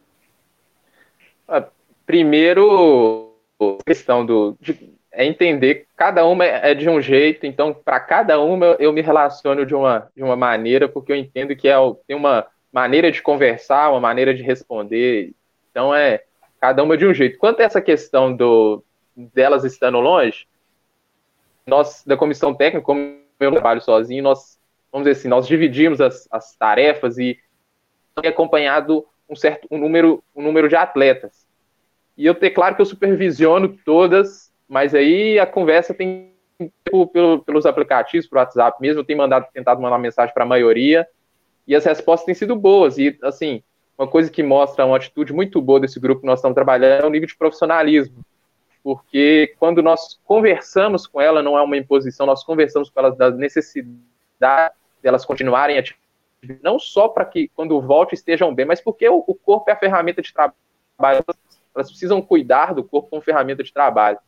Ah, 1.49 1.65
primeiro, 2.05 3.33
a 3.59 3.83
questão 3.87 4.27
do, 4.27 4.55
de, 4.61 4.95
é 5.11 5.25
entender 5.25 5.87
cada 5.97 6.27
uma 6.27 6.45
é 6.45 6.75
de 6.75 6.87
um 6.87 7.01
jeito, 7.01 7.47
então 7.47 7.73
para 7.73 7.99
cada 7.99 8.39
uma 8.39 8.77
eu 8.79 8.93
me 8.93 9.01
relaciono 9.01 9.65
de 9.65 9.75
uma, 9.75 10.11
de 10.15 10.23
uma 10.23 10.37
maneira, 10.37 10.87
porque 10.87 11.13
eu 11.13 11.17
entendo 11.17 11.57
que 11.57 11.67
é, 11.67 11.77
tem 12.07 12.15
uma 12.15 12.47
maneira 12.71 13.11
de 13.11 13.23
conversar, 13.23 13.89
uma 13.91 14.01
maneira 14.01 14.35
de 14.35 14.43
responder, 14.43 15.33
então 15.71 15.95
é 15.95 16.23
cada 16.67 16.83
uma 16.83 16.97
de 16.97 17.07
um 17.07 17.15
jeito. 17.15 17.39
Quanto 17.39 17.61
a 17.61 17.63
essa 17.63 17.81
questão 17.81 18.35
do, 18.35 18.83
delas 19.15 19.63
estando 19.63 20.01
longe, 20.01 20.49
nós, 21.65 22.03
da 22.05 22.17
comissão 22.17 22.53
técnica, 22.53 22.85
como 22.85 23.19
eu 23.39 23.53
trabalho 23.53 23.81
sozinho, 23.81 24.25
nós, 24.25 24.59
vamos 24.91 25.07
dizer 25.07 25.21
assim, 25.21 25.29
nós 25.29 25.47
dividimos 25.47 26.01
as, 26.01 26.27
as 26.29 26.57
tarefas 26.57 27.19
e 27.19 27.39
acompanhado 28.17 29.07
um 29.31 29.37
certo 29.37 29.69
um 29.71 29.79
número, 29.79 30.25
um 30.35 30.43
número 30.43 30.69
de 30.69 30.75
atletas. 30.75 31.47
E 32.17 32.27
eu 32.27 32.35
ter 32.35 32.51
claro 32.51 32.75
que 32.75 32.83
eu 32.83 32.87
supervisiono 32.87 33.69
todas, 33.85 34.53
mas 34.69 34.93
aí 34.93 35.39
a 35.39 35.47
conversa 35.47 35.95
tem 35.95 36.33
pelo, 37.13 37.39
pelos 37.45 37.65
aplicativos, 37.65 38.27
pelo 38.27 38.41
WhatsApp 38.41 38.81
mesmo, 38.81 39.01
eu 39.01 39.05
tenho 39.05 39.19
mandado, 39.19 39.47
tentado 39.53 39.81
mandar 39.81 39.99
mensagem 39.99 40.35
para 40.35 40.43
a 40.43 40.49
maioria, 40.49 41.07
e 41.65 41.77
as 41.77 41.85
respostas 41.85 42.27
têm 42.27 42.35
sido 42.35 42.57
boas. 42.57 42.99
E, 42.99 43.17
assim, 43.23 43.63
uma 43.99 44.07
coisa 44.07 44.31
que 44.31 44.43
mostra 44.43 44.85
uma 44.85 44.97
atitude 44.97 45.33
muito 45.33 45.61
boa 45.61 45.81
desse 45.81 45.99
grupo 45.99 46.21
que 46.21 46.27
nós 46.27 46.39
estamos 46.39 46.55
trabalhando 46.55 47.05
é 47.05 47.07
o 47.07 47.11
nível 47.11 47.27
de 47.27 47.37
profissionalismo. 47.37 48.25
Porque 48.83 49.55
quando 49.59 49.83
nós 49.83 50.21
conversamos 50.25 51.07
com 51.07 51.21
ela, 51.21 51.43
não 51.43 51.59
é 51.59 51.63
uma 51.63 51.77
imposição, 51.77 52.27
nós 52.27 52.45
conversamos 52.45 52.91
com 52.91 53.01
elas 53.01 53.17
da 53.17 53.31
necessidade 53.31 54.75
delas 55.03 55.25
continuarem 55.25 55.79
atividade, 55.79 56.61
não 56.63 56.79
só 56.79 57.09
para 57.09 57.25
que 57.25 57.49
quando 57.49 57.81
volte 57.81 58.15
estejam 58.15 58.55
bem, 58.55 58.67
mas 58.67 58.81
porque 58.81 59.09
o, 59.09 59.23
corpo 59.23 59.71
é 59.71 59.73
a 59.73 59.79
ferramenta 59.79 60.23
de 60.23 60.33
trabalho. 60.33 61.25
Elas 61.75 61.89
precisam 61.91 62.23
cuidar 62.23 62.75
do 62.75 62.85
corpo 62.85 63.11
como 63.11 63.23
ferramenta 63.23 63.63
de 63.63 63.73
trabalho. 63.73 64.19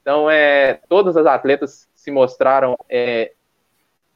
Então, 0.00 0.30
é, 0.30 0.80
todas 0.88 1.16
as 1.16 1.26
atletas 1.26 1.88
se 1.94 2.10
mostraram 2.10 2.76
é, 2.88 3.32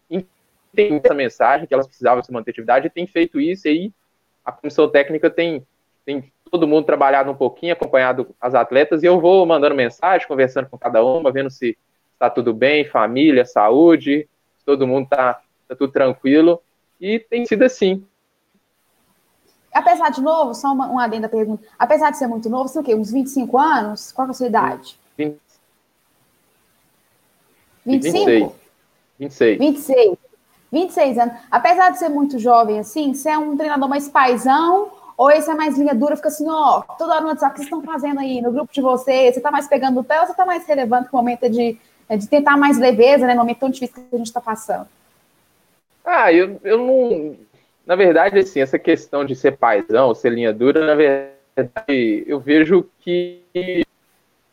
entender 0.09 1.03
essa 1.05 1.15
mensagem, 1.15 1.67
que 1.67 1.75
elas 1.75 1.87
precisavam 1.87 2.23
se 2.23 2.33
manter 2.33 2.53
atividade, 2.53 2.87
e 2.87 2.91
tem 2.91 3.07
feito 3.07 3.41
isso, 3.41 3.67
aí 3.67 3.93
a 4.51 4.53
comissão 4.53 4.89
técnica 4.89 5.31
tem, 5.31 5.65
tem 6.05 6.33
todo 6.51 6.67
mundo 6.67 6.85
trabalhado 6.85 7.31
um 7.31 7.35
pouquinho, 7.35 7.73
acompanhado 7.73 8.35
as 8.41 8.55
atletas, 8.55 9.03
e 9.03 9.07
eu 9.07 9.21
vou 9.21 9.47
mandando 9.47 9.75
mensagem, 9.75 10.27
conversando 10.27 10.69
com 10.69 10.77
cada 10.77 11.03
uma, 11.05 11.33
vendo 11.33 11.51
se 11.51 11.79
está 12.13 12.29
tudo 12.29 12.53
bem, 12.53 12.85
família, 12.85 13.47
saúde, 13.47 14.29
se 14.59 14.65
todo 14.65 14.87
mundo 14.87 15.05
está 15.05 15.41
tá 15.69 15.77
tudo 15.77 15.93
tranquilo, 15.93 16.61
e 17.01 17.19
tem 17.19 17.47
sido 17.47 17.63
assim. 17.63 18.05
Apesar 19.73 20.11
de 20.11 20.21
novo, 20.21 20.53
só 20.53 20.73
uma, 20.73 20.89
uma 20.89 21.05
adenda 21.05 21.29
pergunta, 21.29 21.67
apesar 21.79 22.11
de 22.11 22.19
ser 22.19 22.27
muito 22.27 22.51
novo, 22.51 22.69
você 22.69 22.75
tem 22.75 22.83
o 22.83 22.85
quê? 22.85 22.95
Uns 22.95 23.13
25 23.13 23.57
anos? 23.57 24.13
Qual 24.13 24.27
é 24.27 24.31
a 24.31 24.35
sua 24.35 24.49
idade? 24.49 24.99
20, 25.17 25.41
25? 27.87 28.57
26. 29.19 29.59
26. 29.59 29.59
26 29.59 30.19
anos. 30.73 31.35
Apesar 31.51 31.91
de 31.91 31.99
ser 31.99 32.09
muito 32.09 32.39
jovem 32.39 32.79
assim, 32.79 33.13
você 33.13 33.31
é 33.31 33.39
um 33.39 33.57
treinador 33.57 33.89
mais 33.89 34.09
paisão 34.09 34.91
ou 35.17 35.31
esse 35.31 35.51
é 35.51 35.55
mais 35.55 35.77
linha 35.77 35.95
dura, 35.95 36.17
fica 36.17 36.29
assim, 36.29 36.49
ó, 36.49 36.81
toda 36.97 37.13
hora 37.13 37.21
no 37.21 37.29
WhatsApp, 37.29 37.53
o 37.53 37.55
que 37.55 37.61
vocês 37.61 37.67
estão 37.67 37.83
fazendo 37.83 38.21
aí 38.21 38.41
no 38.41 38.51
grupo 38.51 38.73
de 38.73 38.81
vocês? 38.81 39.35
Você 39.35 39.41
tá 39.41 39.51
mais 39.51 39.69
pegando 39.69 40.01
o 40.01 40.05
pé 40.05 40.19
ou 40.21 40.27
você 40.27 40.33
tá 40.33 40.47
mais 40.47 40.67
relevante 40.67 41.09
no 41.13 41.19
momento 41.19 41.51
de, 41.51 41.77
de 42.09 42.27
tentar 42.27 42.57
mais 42.57 42.79
leveza, 42.79 43.27
né, 43.27 43.35
no 43.35 43.41
momento 43.41 43.59
tão 43.59 43.69
difícil 43.69 43.97
que 43.97 44.15
a 44.15 44.17
gente 44.17 44.29
está 44.29 44.41
passando? 44.41 44.89
Ah, 46.03 46.33
eu, 46.33 46.59
eu 46.65 46.79
não... 46.79 47.37
Na 47.85 47.97
verdade, 47.97 48.39
assim, 48.39 48.61
essa 48.61 48.79
questão 48.79 49.25
de 49.25 49.37
ser 49.37 49.59
paisão, 49.59 50.15
ser 50.15 50.33
linha 50.33 50.55
dura, 50.55 50.87
na 50.87 50.95
verdade, 50.95 52.25
eu 52.27 52.41
vejo 52.41 52.89
que 53.01 53.43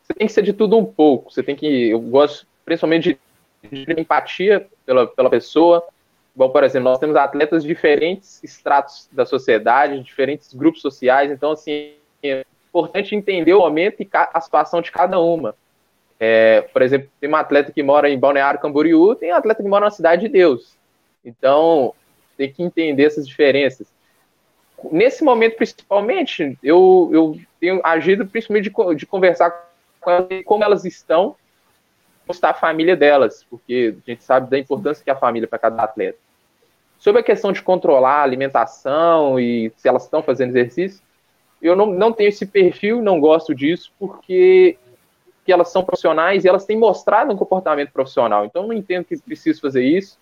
você 0.03 0.13
tem 0.13 0.27
que 0.27 0.33
ser 0.33 0.41
de 0.41 0.51
tudo 0.51 0.77
um 0.77 0.83
pouco. 0.83 1.31
Você 1.31 1.41
tem 1.41 1.55
que... 1.55 1.89
Eu 1.89 1.99
gosto 2.01 2.45
principalmente 2.65 3.17
de, 3.63 3.85
de 3.85 4.01
empatia 4.01 4.67
pela, 4.85 5.07
pela 5.07 5.29
pessoa. 5.29 5.81
Bom, 6.37 6.49
por 6.49 6.63
exemplo, 6.63 6.87
nós 6.87 6.99
temos 6.99 7.15
atletas 7.15 7.63
de 7.63 7.67
diferentes 7.67 8.43
estratos 8.43 9.09
da 9.11 9.25
sociedade, 9.25 9.99
diferentes 10.03 10.53
grupos 10.53 10.83
sociais, 10.83 11.31
então, 11.31 11.53
assim, 11.53 11.95
é 12.21 12.45
importante 12.69 13.15
entender 13.15 13.55
o 13.55 13.61
momento 13.61 14.03
e 14.03 14.09
a 14.13 14.39
situação 14.39 14.79
de 14.79 14.91
cada 14.91 15.19
uma. 15.19 15.55
É, 16.19 16.61
por 16.61 16.83
exemplo, 16.83 17.09
tem 17.19 17.27
uma 17.27 17.39
atleta 17.39 17.71
que 17.71 17.81
mora 17.81 18.07
em 18.07 18.19
Balneário 18.19 18.59
Camboriú, 18.59 19.15
tem 19.15 19.33
um 19.33 19.35
atleta 19.35 19.63
que 19.63 19.67
mora 19.67 19.85
na 19.85 19.91
Cidade 19.91 20.21
de 20.21 20.27
Deus. 20.27 20.77
Então, 21.25 21.95
tem 22.37 22.53
que 22.53 22.61
entender 22.61 23.05
essas 23.05 23.27
diferenças. 23.27 23.87
Nesse 24.91 25.23
momento, 25.23 25.57
principalmente, 25.57 26.55
eu, 26.61 27.09
eu 27.11 27.39
tenho 27.59 27.81
agido 27.83 28.27
principalmente 28.27 28.69
de, 28.69 28.95
de 28.95 29.07
conversar 29.07 29.71
com 29.99 30.11
elas, 30.11 30.43
como 30.45 30.63
elas 30.63 30.85
estão 30.85 31.35
está 32.29 32.51
a 32.51 32.53
família 32.53 32.95
delas, 32.95 33.43
porque 33.49 33.95
a 34.05 34.11
gente 34.11 34.23
sabe 34.23 34.51
da 34.51 34.59
importância 34.59 35.03
que 35.03 35.09
é 35.09 35.13
a 35.13 35.17
família 35.17 35.47
para 35.47 35.57
cada 35.57 35.81
atleta. 35.81 36.26
Sobre 36.97 37.21
a 37.21 37.23
questão 37.23 37.51
de 37.51 37.61
controlar 37.61 38.19
a 38.19 38.23
alimentação 38.23 39.39
e 39.39 39.71
se 39.77 39.87
elas 39.87 40.03
estão 40.03 40.21
fazendo 40.23 40.49
exercício, 40.49 41.01
eu 41.61 41.75
não, 41.75 41.87
não 41.87 42.11
tenho 42.11 42.29
esse 42.29 42.45
perfil, 42.45 43.01
não 43.01 43.19
gosto 43.19 43.53
disso, 43.53 43.91
porque 43.99 44.77
que 45.45 45.51
elas 45.51 45.69
são 45.69 45.83
profissionais 45.83 46.43
e 46.43 46.47
elas 46.47 46.65
têm 46.65 46.77
mostrado 46.77 47.31
um 47.31 47.37
comportamento 47.37 47.91
profissional. 47.91 48.43
Então, 48.43 48.63
eu 48.63 48.67
não 48.67 48.73
entendo 48.73 49.05
que 49.05 49.17
preciso 49.17 49.61
fazer 49.61 49.83
isso. 49.83 50.17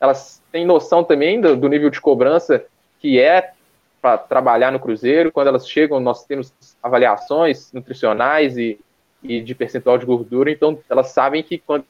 Elas 0.00 0.42
têm 0.50 0.64
noção 0.64 1.04
também 1.04 1.40
do, 1.40 1.54
do 1.54 1.68
nível 1.68 1.90
de 1.90 2.00
cobrança 2.00 2.64
que 2.98 3.20
é 3.20 3.52
para 4.00 4.16
trabalhar 4.16 4.72
no 4.72 4.80
Cruzeiro. 4.80 5.30
Quando 5.30 5.48
elas 5.48 5.68
chegam, 5.68 6.00
nós 6.00 6.24
temos 6.24 6.52
avaliações 6.82 7.70
nutricionais 7.72 8.56
e 8.56 8.78
e 9.22 9.40
de 9.40 9.54
percentual 9.54 9.96
de 9.96 10.04
gordura, 10.04 10.50
então 10.50 10.78
elas 10.88 11.08
sabem 11.08 11.42
que 11.42 11.58
quando 11.58 11.84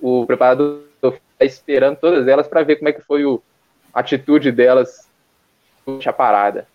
o 0.00 0.26
preparador 0.26 0.82
está 1.02 1.44
esperando 1.44 1.96
todas 1.96 2.26
elas 2.26 2.48
para 2.48 2.62
ver 2.62 2.76
como 2.76 2.88
é 2.88 2.92
que 2.92 3.00
foi 3.00 3.24
o, 3.24 3.42
a 3.92 4.00
atitude 4.00 4.50
delas 4.50 5.08
durante 5.86 6.08
a 6.08 6.12
parada. 6.12 6.66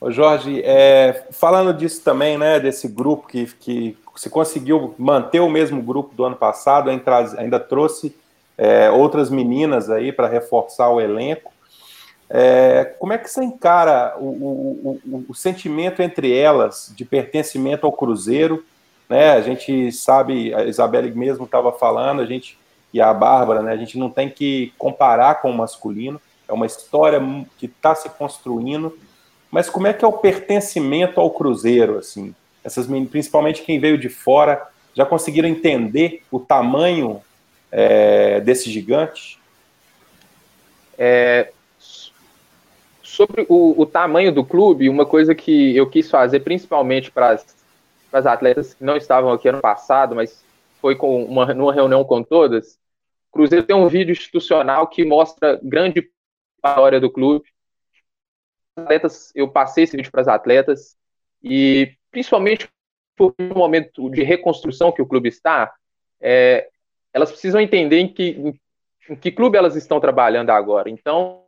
Ô 0.00 0.10
Jorge, 0.10 0.62
é, 0.64 1.26
falando 1.30 1.74
disso 1.74 2.02
também, 2.02 2.38
né, 2.38 2.58
desse 2.58 2.88
grupo 2.88 3.26
que, 3.26 3.46
que 3.60 3.96
se 4.16 4.30
conseguiu 4.30 4.94
manter 4.98 5.40
o 5.40 5.48
mesmo 5.48 5.82
grupo 5.82 6.14
do 6.14 6.24
ano 6.24 6.36
passado, 6.36 6.90
ainda, 6.90 7.60
trouxe 7.60 8.16
é, 8.56 8.90
outras 8.90 9.30
meninas 9.30 9.90
aí 9.90 10.10
para 10.10 10.26
reforçar 10.26 10.88
o 10.88 11.00
elenco. 11.00 11.52
É, 12.28 12.94
como 12.98 13.12
é 13.12 13.18
que 13.18 13.28
você 13.28 13.42
encara 13.42 14.14
o, 14.18 14.24
o, 14.24 15.00
o, 15.04 15.24
o, 15.28 15.34
sentimento 15.34 16.00
entre 16.00 16.34
elas 16.34 16.92
de 16.96 17.04
pertencimento 17.04 17.86
ao 17.86 17.92
Cruzeiro? 17.92 18.64
Né? 19.10 19.32
A 19.32 19.40
gente 19.40 19.90
sabe, 19.90 20.54
a 20.54 20.64
Isabelle 20.64 21.10
mesmo 21.10 21.44
estava 21.44 21.72
falando, 21.72 22.22
a 22.22 22.26
gente 22.26 22.56
e 22.92 23.00
a 23.00 23.12
Bárbara, 23.12 23.60
né? 23.62 23.72
A 23.72 23.76
gente 23.76 23.98
não 23.98 24.08
tem 24.08 24.28
que 24.28 24.72
comparar 24.78 25.42
com 25.42 25.50
o 25.50 25.56
masculino. 25.56 26.20
É 26.48 26.52
uma 26.52 26.66
história 26.66 27.20
que 27.58 27.66
está 27.66 27.94
se 27.94 28.08
construindo. 28.08 28.96
Mas 29.50 29.68
como 29.68 29.86
é 29.86 29.92
que 29.92 30.04
é 30.04 30.08
o 30.08 30.12
pertencimento 30.12 31.20
ao 31.20 31.30
Cruzeiro, 31.30 31.98
assim? 31.98 32.34
Essas 32.64 32.86
principalmente 33.08 33.62
quem 33.62 33.78
veio 33.78 33.98
de 33.98 34.08
fora 34.08 34.66
já 34.94 35.04
conseguiram 35.04 35.48
entender 35.48 36.22
o 36.30 36.38
tamanho 36.38 37.20
é, 37.70 38.40
desse 38.40 38.70
gigante? 38.70 39.38
É, 40.98 41.52
sobre 43.02 43.46
o, 43.48 43.80
o, 43.80 43.86
tamanho 43.86 44.32
do 44.32 44.44
clube, 44.44 44.88
uma 44.88 45.06
coisa 45.06 45.34
que 45.34 45.76
eu 45.76 45.88
quis 45.88 46.10
fazer, 46.10 46.40
principalmente 46.40 47.10
para 47.10 47.30
as 47.30 47.59
atletas 48.12 48.74
que 48.74 48.84
não 48.84 48.96
estavam 48.96 49.32
aqui 49.32 49.48
ano 49.48 49.60
passado, 49.60 50.14
mas 50.14 50.44
foi 50.80 50.96
com 50.96 51.24
uma, 51.24 51.52
numa 51.54 51.72
reunião 51.72 52.04
com 52.04 52.22
todas, 52.22 52.78
o 53.30 53.32
Cruzeiro 53.32 53.64
tem 53.64 53.76
um 53.76 53.88
vídeo 53.88 54.12
institucional 54.12 54.88
que 54.88 55.04
mostra 55.04 55.60
grande 55.62 56.10
história 56.56 56.98
do 56.98 57.10
clube. 57.10 57.44
Atletas, 58.76 59.30
eu 59.34 59.48
passei 59.48 59.84
esse 59.84 59.96
vídeo 59.96 60.10
para 60.10 60.22
as 60.22 60.28
atletas 60.28 60.96
e 61.42 61.94
principalmente 62.10 62.68
por 63.16 63.34
um 63.38 63.54
momento 63.54 64.10
de 64.10 64.22
reconstrução 64.22 64.90
que 64.90 65.02
o 65.02 65.06
clube 65.06 65.28
está, 65.28 65.72
é, 66.20 66.68
elas 67.12 67.30
precisam 67.30 67.60
entender 67.60 67.98
em 67.98 68.12
que, 68.12 68.30
em, 68.30 68.60
em 69.10 69.16
que 69.16 69.30
clube 69.30 69.56
elas 69.56 69.76
estão 69.76 70.00
trabalhando 70.00 70.50
agora. 70.50 70.88
Então, 70.88 71.44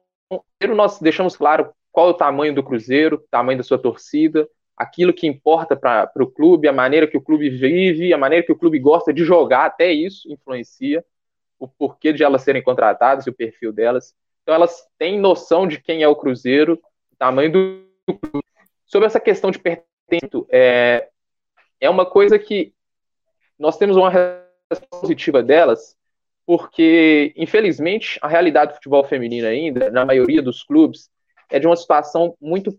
Primeiro, 0.58 0.76
nós 0.76 0.98
deixamos 0.98 1.36
claro 1.36 1.72
qual 1.90 2.08
é 2.08 2.10
o 2.10 2.14
tamanho 2.14 2.54
do 2.54 2.62
Cruzeiro, 2.62 3.16
o 3.16 3.28
tamanho 3.30 3.58
da 3.58 3.64
sua 3.64 3.78
torcida, 3.78 4.48
aquilo 4.76 5.12
que 5.12 5.26
importa 5.26 5.76
para 5.76 6.10
o 6.16 6.26
clube, 6.26 6.68
a 6.68 6.72
maneira 6.72 7.06
que 7.06 7.16
o 7.16 7.22
clube 7.22 7.50
vive, 7.50 8.12
a 8.12 8.18
maneira 8.18 8.44
que 8.44 8.52
o 8.52 8.58
clube 8.58 8.78
gosta 8.78 9.12
de 9.12 9.24
jogar, 9.24 9.66
até 9.66 9.92
isso 9.92 10.30
influencia 10.32 11.04
o 11.58 11.68
porquê 11.68 12.12
de 12.12 12.24
elas 12.24 12.42
serem 12.42 12.62
contratadas 12.62 13.26
e 13.26 13.30
o 13.30 13.34
perfil 13.34 13.72
delas. 13.72 14.14
Então, 14.42 14.54
elas 14.54 14.84
têm 14.98 15.20
noção 15.20 15.66
de 15.66 15.80
quem 15.80 16.02
é 16.02 16.08
o 16.08 16.16
Cruzeiro, 16.16 16.80
o 17.12 17.16
tamanho 17.16 17.52
do 17.52 18.18
clube. 18.18 18.44
Sobre 18.84 19.06
essa 19.06 19.20
questão 19.20 19.50
de 19.50 19.58
pertencimento, 19.58 20.46
é, 20.50 21.08
é 21.80 21.88
uma 21.88 22.04
coisa 22.04 22.38
que 22.38 22.74
nós 23.58 23.78
temos 23.78 23.96
uma 23.96 24.10
resposta 24.10 24.86
positiva 25.00 25.42
delas, 25.42 25.96
porque, 26.44 27.32
infelizmente, 27.36 28.18
a 28.20 28.26
realidade 28.26 28.72
do 28.72 28.74
futebol 28.74 29.04
feminino 29.04 29.46
ainda, 29.46 29.90
na 29.90 30.04
maioria 30.04 30.42
dos 30.42 30.64
clubes, 30.64 31.08
é 31.48 31.60
de 31.60 31.66
uma 31.66 31.76
situação 31.76 32.36
muito 32.40 32.76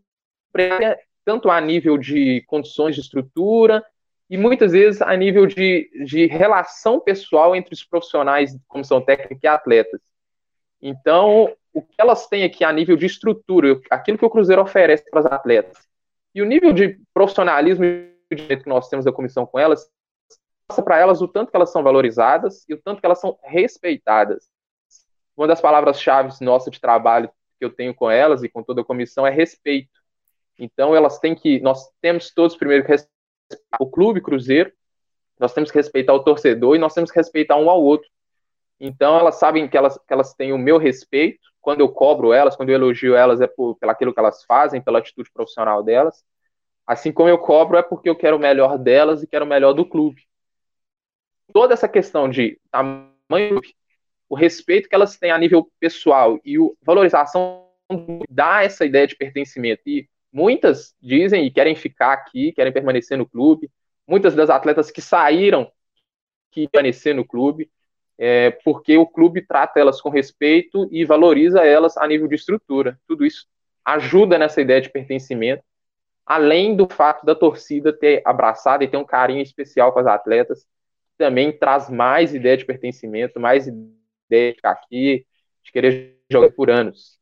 tanto 1.25 1.49
a 1.49 1.59
nível 1.59 1.97
de 1.97 2.43
condições 2.47 2.95
de 2.95 3.01
estrutura 3.01 3.83
e 4.29 4.37
muitas 4.37 4.71
vezes 4.71 5.01
a 5.01 5.15
nível 5.15 5.45
de, 5.45 5.89
de 6.05 6.25
relação 6.27 6.99
pessoal 6.99 7.55
entre 7.55 7.73
os 7.73 7.83
profissionais 7.83 8.53
de 8.53 8.59
comissão 8.67 9.01
técnica 9.01 9.39
e 9.43 9.47
atletas. 9.47 10.01
Então, 10.81 11.55
o 11.73 11.81
que 11.81 11.95
elas 11.97 12.27
têm 12.27 12.43
aqui 12.43 12.63
a 12.63 12.71
nível 12.71 12.95
de 12.95 13.05
estrutura, 13.05 13.79
aquilo 13.89 14.17
que 14.17 14.25
o 14.25 14.29
Cruzeiro 14.29 14.61
oferece 14.61 15.09
para 15.09 15.21
as 15.21 15.25
atletas, 15.25 15.87
e 16.35 16.41
o 16.41 16.45
nível 16.45 16.73
de 16.73 16.99
profissionalismo 17.13 17.85
que 18.29 18.67
nós 18.67 18.89
temos 18.89 19.05
da 19.05 19.11
comissão 19.11 19.45
com 19.45 19.59
elas, 19.59 19.87
mostra 20.69 20.83
para 20.83 20.97
elas 20.97 21.21
o 21.21 21.27
tanto 21.27 21.51
que 21.51 21.55
elas 21.55 21.71
são 21.71 21.83
valorizadas 21.83 22.65
e 22.67 22.73
o 22.73 22.81
tanto 22.81 22.99
que 22.99 23.05
elas 23.05 23.19
são 23.19 23.37
respeitadas. 23.43 24.49
Uma 25.37 25.47
das 25.47 25.61
palavras-chave 25.61 26.33
nossa 26.41 26.71
de 26.71 26.79
trabalho 26.79 27.29
que 27.59 27.65
eu 27.65 27.71
tenho 27.71 27.93
com 27.93 28.09
elas 28.09 28.43
e 28.43 28.49
com 28.49 28.63
toda 28.63 28.81
a 28.81 28.85
comissão 28.85 29.25
é 29.25 29.29
respeito. 29.29 30.02
Então 30.57 30.95
elas 30.95 31.19
têm 31.19 31.35
que, 31.35 31.59
nós 31.61 31.89
temos 32.01 32.31
todos 32.31 32.55
primeiro 32.55 32.83
que 32.83 32.91
respeitar 32.91 33.13
o 33.79 33.89
clube 33.89 34.21
Cruzeiro, 34.21 34.71
nós 35.39 35.53
temos 35.53 35.71
que 35.71 35.77
respeitar 35.77 36.13
o 36.13 36.23
torcedor 36.23 36.75
e 36.75 36.79
nós 36.79 36.93
temos 36.93 37.11
que 37.11 37.17
respeitar 37.17 37.57
um 37.57 37.69
ao 37.69 37.81
outro. 37.81 38.09
Então 38.79 39.17
elas 39.17 39.35
sabem 39.35 39.67
que 39.67 39.77
elas, 39.77 39.97
que 39.97 40.13
elas 40.13 40.33
têm 40.33 40.53
o 40.53 40.57
meu 40.57 40.77
respeito, 40.77 41.39
quando 41.61 41.79
eu 41.79 41.89
cobro 41.89 42.33
elas, 42.33 42.55
quando 42.55 42.69
eu 42.69 42.75
elogio 42.75 43.15
elas 43.15 43.39
é 43.41 43.47
por, 43.47 43.75
pelo 43.77 43.91
aquilo 43.91 44.13
que 44.13 44.19
elas 44.19 44.43
fazem, 44.43 44.81
pela 44.81 44.99
atitude 44.99 45.31
profissional 45.31 45.81
delas. 45.81 46.23
Assim 46.85 47.11
como 47.11 47.29
eu 47.29 47.37
cobro 47.37 47.77
é 47.77 47.81
porque 47.81 48.09
eu 48.09 48.15
quero 48.15 48.35
o 48.35 48.39
melhor 48.39 48.77
delas 48.77 49.23
e 49.23 49.27
quero 49.27 49.45
o 49.45 49.47
melhor 49.47 49.73
do 49.73 49.85
clube. 49.85 50.21
Toda 51.53 51.73
essa 51.73 51.87
questão 51.87 52.29
de 52.29 52.59
tamanho, 52.69 53.61
o 54.27 54.35
respeito 54.35 54.89
que 54.89 54.95
elas 54.95 55.17
têm 55.17 55.31
a 55.31 55.37
nível 55.37 55.71
pessoal 55.79 56.39
e 56.43 56.57
a 56.57 56.69
valorização 56.81 57.69
dá 58.29 58.63
essa 58.63 58.85
ideia 58.85 59.07
de 59.07 59.15
pertencimento. 59.15 59.81
E 59.85 60.09
muitas 60.33 60.95
dizem 61.01 61.45
e 61.45 61.51
querem 61.51 61.75
ficar 61.75 62.13
aqui, 62.13 62.51
querem 62.51 62.73
permanecer 62.73 63.17
no 63.17 63.27
clube. 63.27 63.69
Muitas 64.07 64.35
das 64.35 64.49
atletas 64.49 64.91
que 64.91 65.01
saíram 65.01 65.71
que 66.51 66.67
permanecer 66.67 67.15
no 67.15 67.25
clube, 67.25 67.69
é, 68.17 68.51
porque 68.63 68.97
o 68.97 69.07
clube 69.07 69.45
trata 69.45 69.79
elas 69.79 70.01
com 70.01 70.09
respeito 70.09 70.87
e 70.91 71.05
valoriza 71.05 71.61
elas 71.61 71.95
a 71.97 72.07
nível 72.07 72.27
de 72.27 72.35
estrutura. 72.35 72.99
Tudo 73.07 73.25
isso 73.25 73.47
ajuda 73.85 74.37
nessa 74.37 74.61
ideia 74.61 74.81
de 74.81 74.89
pertencimento 74.89 75.63
além 76.25 76.75
do 76.75 76.87
fato 76.87 77.25
da 77.25 77.35
torcida 77.35 77.91
ter 77.91 78.21
abraçado 78.25 78.83
e 78.83 78.87
ter 78.87 78.97
um 78.97 79.05
carinho 79.05 79.41
especial 79.41 79.91
com 79.91 79.99
as 79.99 80.07
atletas, 80.07 80.65
também 81.17 81.51
traz 81.51 81.89
mais 81.89 82.33
ideia 82.33 82.57
de 82.57 82.65
pertencimento, 82.65 83.39
mais 83.39 83.67
ideia 83.67 84.51
de 84.51 84.55
ficar 84.55 84.71
aqui, 84.71 85.25
de 85.63 85.71
querer 85.71 86.17
jogar 86.31 86.51
por 86.51 86.69
anos. 86.69 87.19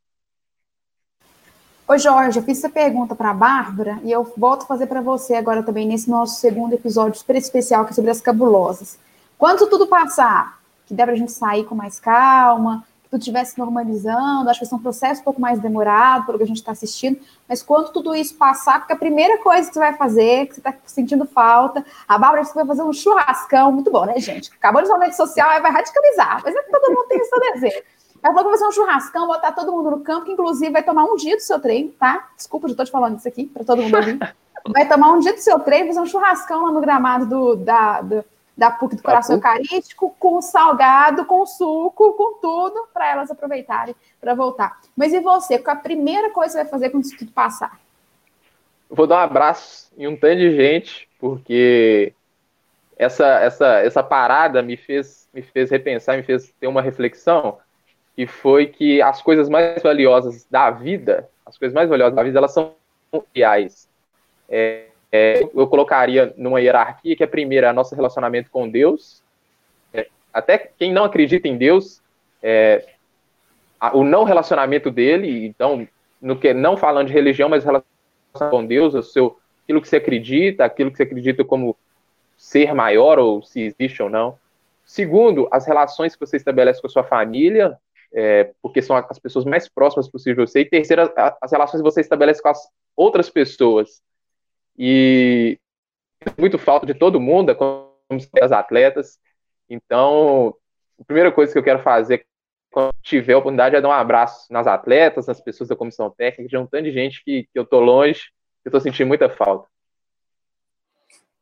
Ô 1.92 1.98
Jorge, 1.98 2.38
eu 2.38 2.42
fiz 2.42 2.56
essa 2.56 2.70
pergunta 2.70 3.14
para 3.14 3.28
a 3.28 3.34
Bárbara 3.34 4.00
e 4.02 4.10
eu 4.10 4.24
volto 4.34 4.62
a 4.62 4.66
fazer 4.66 4.86
para 4.86 5.02
você 5.02 5.34
agora 5.34 5.62
também 5.62 5.86
nesse 5.86 6.08
nosso 6.08 6.40
segundo 6.40 6.72
episódio 6.72 7.18
super 7.18 7.36
especial 7.36 7.84
que 7.84 7.90
é 7.90 7.94
sobre 7.94 8.10
as 8.10 8.18
cabulosas. 8.18 8.98
Quando 9.36 9.68
tudo 9.68 9.86
passar, 9.86 10.58
que 10.86 10.94
der 10.94 11.04
para 11.04 11.12
a 11.12 11.16
gente 11.18 11.32
sair 11.32 11.64
com 11.64 11.74
mais 11.74 12.00
calma, 12.00 12.82
tudo 13.10 13.20
estivesse 13.20 13.58
normalizando, 13.58 14.48
acho 14.48 14.60
que 14.60 14.64
vai 14.64 14.70
ser 14.70 14.74
um 14.74 14.78
processo 14.78 15.20
um 15.20 15.24
pouco 15.24 15.38
mais 15.38 15.60
demorado, 15.60 16.24
pelo 16.24 16.38
que 16.38 16.44
a 16.44 16.46
gente 16.46 16.56
está 16.56 16.72
assistindo, 16.72 17.20
mas 17.46 17.62
quando 17.62 17.92
tudo 17.92 18.14
isso 18.14 18.36
passar, 18.36 18.78
porque 18.78 18.94
a 18.94 18.96
primeira 18.96 19.36
coisa 19.42 19.68
que 19.68 19.74
você 19.74 19.80
vai 19.80 19.94
fazer, 19.94 20.46
que 20.46 20.54
você 20.54 20.60
está 20.60 20.74
sentindo 20.86 21.26
falta, 21.26 21.84
a 22.08 22.16
Bárbara 22.16 22.40
disse 22.40 22.54
que 22.54 22.58
vai 22.58 22.66
fazer 22.66 22.84
um 22.84 22.92
churrascão, 22.94 23.70
muito 23.70 23.90
bom, 23.90 24.06
né, 24.06 24.18
gente? 24.18 24.50
Acabou 24.54 24.80
de 24.80 24.88
falar 24.88 25.04
rede 25.04 25.16
social, 25.18 25.50
aí 25.50 25.60
vai 25.60 25.70
radicalizar, 25.70 26.40
mas 26.42 26.54
é 26.54 26.62
que 26.62 26.70
todo 26.70 26.88
mundo 26.88 27.06
tem 27.06 27.18
esse 27.18 27.52
desejo. 27.52 27.82
Ela 28.22 28.32
falou 28.32 28.44
que 28.44 28.50
vai 28.50 28.58
fazer 28.58 28.68
um 28.68 28.72
churrascão, 28.72 29.26
botar 29.26 29.52
todo 29.52 29.72
mundo 29.72 29.90
no 29.90 30.00
campo, 30.00 30.26
que 30.26 30.32
inclusive 30.32 30.70
vai 30.70 30.82
tomar 30.82 31.04
um 31.04 31.16
dia 31.16 31.36
do 31.36 31.42
seu 31.42 31.58
treino, 31.58 31.90
tá? 31.98 32.28
Desculpa, 32.36 32.68
já 32.68 32.72
estou 32.72 32.86
te 32.86 32.92
falando 32.92 33.18
isso 33.18 33.26
aqui, 33.26 33.46
para 33.46 33.64
todo 33.64 33.82
mundo 33.82 33.96
ouvir. 33.96 34.18
Vai 34.68 34.86
tomar 34.86 35.10
um 35.10 35.18
dia 35.18 35.32
do 35.32 35.40
seu 35.40 35.58
treino, 35.58 35.88
fazer 35.88 36.00
um 36.00 36.06
churrascão 36.06 36.62
lá 36.62 36.70
no 36.70 36.80
gramado 36.80 37.26
do, 37.26 37.56
da, 37.56 38.00
do, 38.00 38.24
da 38.56 38.70
PUC 38.70 38.94
do 38.94 39.02
Coração 39.02 39.34
Eucarístico, 39.34 40.14
com 40.20 40.40
salgado, 40.40 41.24
com 41.24 41.44
suco, 41.44 42.12
com 42.12 42.34
tudo, 42.34 42.86
para 42.94 43.10
elas 43.10 43.28
aproveitarem 43.28 43.96
para 44.20 44.34
voltar. 44.34 44.80
Mas 44.96 45.12
e 45.12 45.18
você? 45.18 45.58
Qual 45.58 45.76
a 45.76 45.80
primeira 45.80 46.30
coisa 46.30 46.52
que 46.52 46.58
você 46.58 46.62
vai 46.62 46.70
fazer 46.70 46.90
quando 46.90 47.02
isso 47.02 47.18
tudo 47.18 47.32
passar? 47.32 47.76
Vou 48.88 49.04
dar 49.04 49.16
um 49.16 49.24
abraço 49.24 49.90
em 49.98 50.06
um 50.06 50.16
tanto 50.16 50.36
de 50.36 50.54
gente, 50.54 51.08
porque 51.18 52.14
essa, 52.96 53.26
essa, 53.40 53.80
essa 53.80 54.02
parada 54.02 54.62
me 54.62 54.76
fez, 54.76 55.28
me 55.34 55.42
fez 55.42 55.70
repensar, 55.70 56.16
me 56.16 56.22
fez 56.22 56.52
ter 56.60 56.68
uma 56.68 56.82
reflexão, 56.82 57.58
que 58.14 58.26
foi 58.26 58.66
que 58.66 59.00
as 59.00 59.22
coisas 59.22 59.48
mais 59.48 59.82
valiosas 59.82 60.46
da 60.50 60.70
vida, 60.70 61.28
as 61.46 61.56
coisas 61.56 61.74
mais 61.74 61.88
valiosas 61.88 62.14
da 62.14 62.22
vida, 62.22 62.38
elas 62.38 62.52
são 62.52 62.74
reais. 63.34 63.88
É, 64.48 64.86
é, 65.10 65.42
eu 65.42 65.66
colocaria 65.66 66.32
numa 66.36 66.60
hierarquia 66.60 67.16
que 67.16 67.24
a 67.24 67.28
primeira 67.28 67.68
é 67.68 67.72
nosso 67.72 67.94
relacionamento 67.94 68.50
com 68.50 68.68
Deus. 68.68 69.22
É, 69.92 70.08
até 70.32 70.58
quem 70.58 70.92
não 70.92 71.04
acredita 71.04 71.46
em 71.48 71.56
Deus, 71.56 72.00
é, 72.42 72.86
a, 73.78 73.96
o 73.96 74.04
não 74.04 74.24
relacionamento 74.24 74.90
dele, 74.90 75.46
então, 75.46 75.86
no 76.20 76.38
que 76.38 76.54
não 76.54 76.76
falando 76.76 77.08
de 77.08 77.12
religião, 77.12 77.48
mas 77.48 77.64
relacionamento 77.64 78.50
com 78.50 78.64
Deus, 78.64 78.94
o 78.94 79.02
seu, 79.02 79.38
aquilo 79.64 79.82
que 79.82 79.88
você 79.88 79.96
acredita, 79.96 80.64
aquilo 80.64 80.90
que 80.90 80.96
você 80.96 81.02
acredita 81.02 81.44
como 81.44 81.76
ser 82.36 82.74
maior 82.74 83.18
ou 83.18 83.42
se 83.42 83.60
existe 83.60 84.02
ou 84.02 84.08
não. 84.08 84.38
Segundo, 84.84 85.48
as 85.50 85.66
relações 85.66 86.14
que 86.14 86.20
você 86.20 86.36
estabelece 86.36 86.80
com 86.80 86.86
a 86.86 86.90
sua 86.90 87.04
família, 87.04 87.78
é, 88.14 88.52
porque 88.60 88.82
são 88.82 88.96
as 88.96 89.18
pessoas 89.18 89.44
mais 89.44 89.68
próximas 89.68 90.08
possível 90.08 90.46
você. 90.46 90.60
E 90.60 90.64
terceiro, 90.68 91.12
as 91.40 91.50
relações 91.50 91.80
que 91.80 91.90
você 91.90 92.00
estabelece 92.00 92.42
com 92.42 92.48
as 92.48 92.68
outras 92.96 93.30
pessoas. 93.30 94.02
E 94.76 95.58
muito 96.38 96.58
falta 96.58 96.86
de 96.86 96.94
todo 96.94 97.20
mundo, 97.20 97.50
é 97.50 97.54
como 97.54 97.92
as 98.40 98.52
atletas. 98.52 99.18
Então, 99.68 100.54
a 101.00 101.04
primeira 101.04 101.32
coisa 101.32 101.52
que 101.52 101.58
eu 101.58 101.62
quero 101.62 101.82
fazer 101.82 102.26
quando 102.70 102.92
tiver 103.02 103.34
a 103.34 103.38
oportunidade 103.38 103.76
é 103.76 103.80
dar 103.80 103.88
um 103.88 103.92
abraço 103.92 104.50
nas 104.50 104.66
atletas, 104.66 105.26
nas 105.26 105.40
pessoas 105.40 105.68
da 105.68 105.76
comissão 105.76 106.10
técnica, 106.10 106.48
de 106.48 106.56
um 106.56 106.66
tanto 106.66 106.84
de 106.84 106.92
gente 106.92 107.22
que, 107.22 107.44
que 107.44 107.58
eu 107.58 107.66
tô 107.66 107.80
longe, 107.80 108.30
que 108.62 108.68
eu 108.68 108.72
tô 108.72 108.80
sentindo 108.80 109.08
muita 109.08 109.28
falta. 109.28 109.68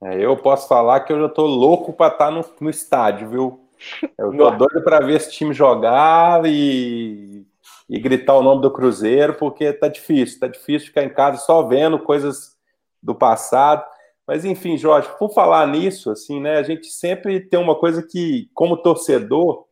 É, 0.03 0.25
eu 0.25 0.37
posso 0.37 0.67
falar 0.67 1.01
que 1.01 1.13
eu 1.13 1.21
já 1.21 1.29
tô 1.29 1.47
louco 1.47 1.93
para 1.93 2.13
estar 2.13 2.27
tá 2.27 2.31
no, 2.31 2.45
no 2.61 2.71
estádio, 2.71 3.29
viu? 3.29 3.70
Eu 4.19 4.37
tô 4.37 4.51
doido 4.51 4.83
para 4.83 5.05
ver 5.05 5.17
esse 5.17 5.33
time 5.33 5.55
jogar 5.55 6.45
e, 6.47 7.47
e 7.89 7.99
gritar 7.99 8.35
o 8.35 8.43
nome 8.43 8.63
do 8.63 8.71
Cruzeiro, 8.71 9.35
porque 9.35 9.73
tá 9.73 9.89
difícil, 9.89 10.41
tá 10.41 10.47
difícil 10.47 10.89
ficar 10.89 11.05
em 11.05 11.13
casa 11.13 11.39
só 11.39 11.63
vendo 11.63 11.99
coisas 11.99 12.57
do 13.03 13.15
passado. 13.15 13.85
Mas 14.27 14.45
enfim, 14.45 14.77
Jorge, 14.77 15.09
por 15.19 15.33
falar 15.33 15.67
nisso, 15.67 16.11
assim, 16.11 16.41
né, 16.41 16.59
a 16.59 16.63
gente 16.63 16.87
sempre 16.87 17.41
tem 17.41 17.59
uma 17.59 17.75
coisa 17.75 18.01
que, 18.01 18.49
como 18.55 18.77
torcedor, 18.77 19.65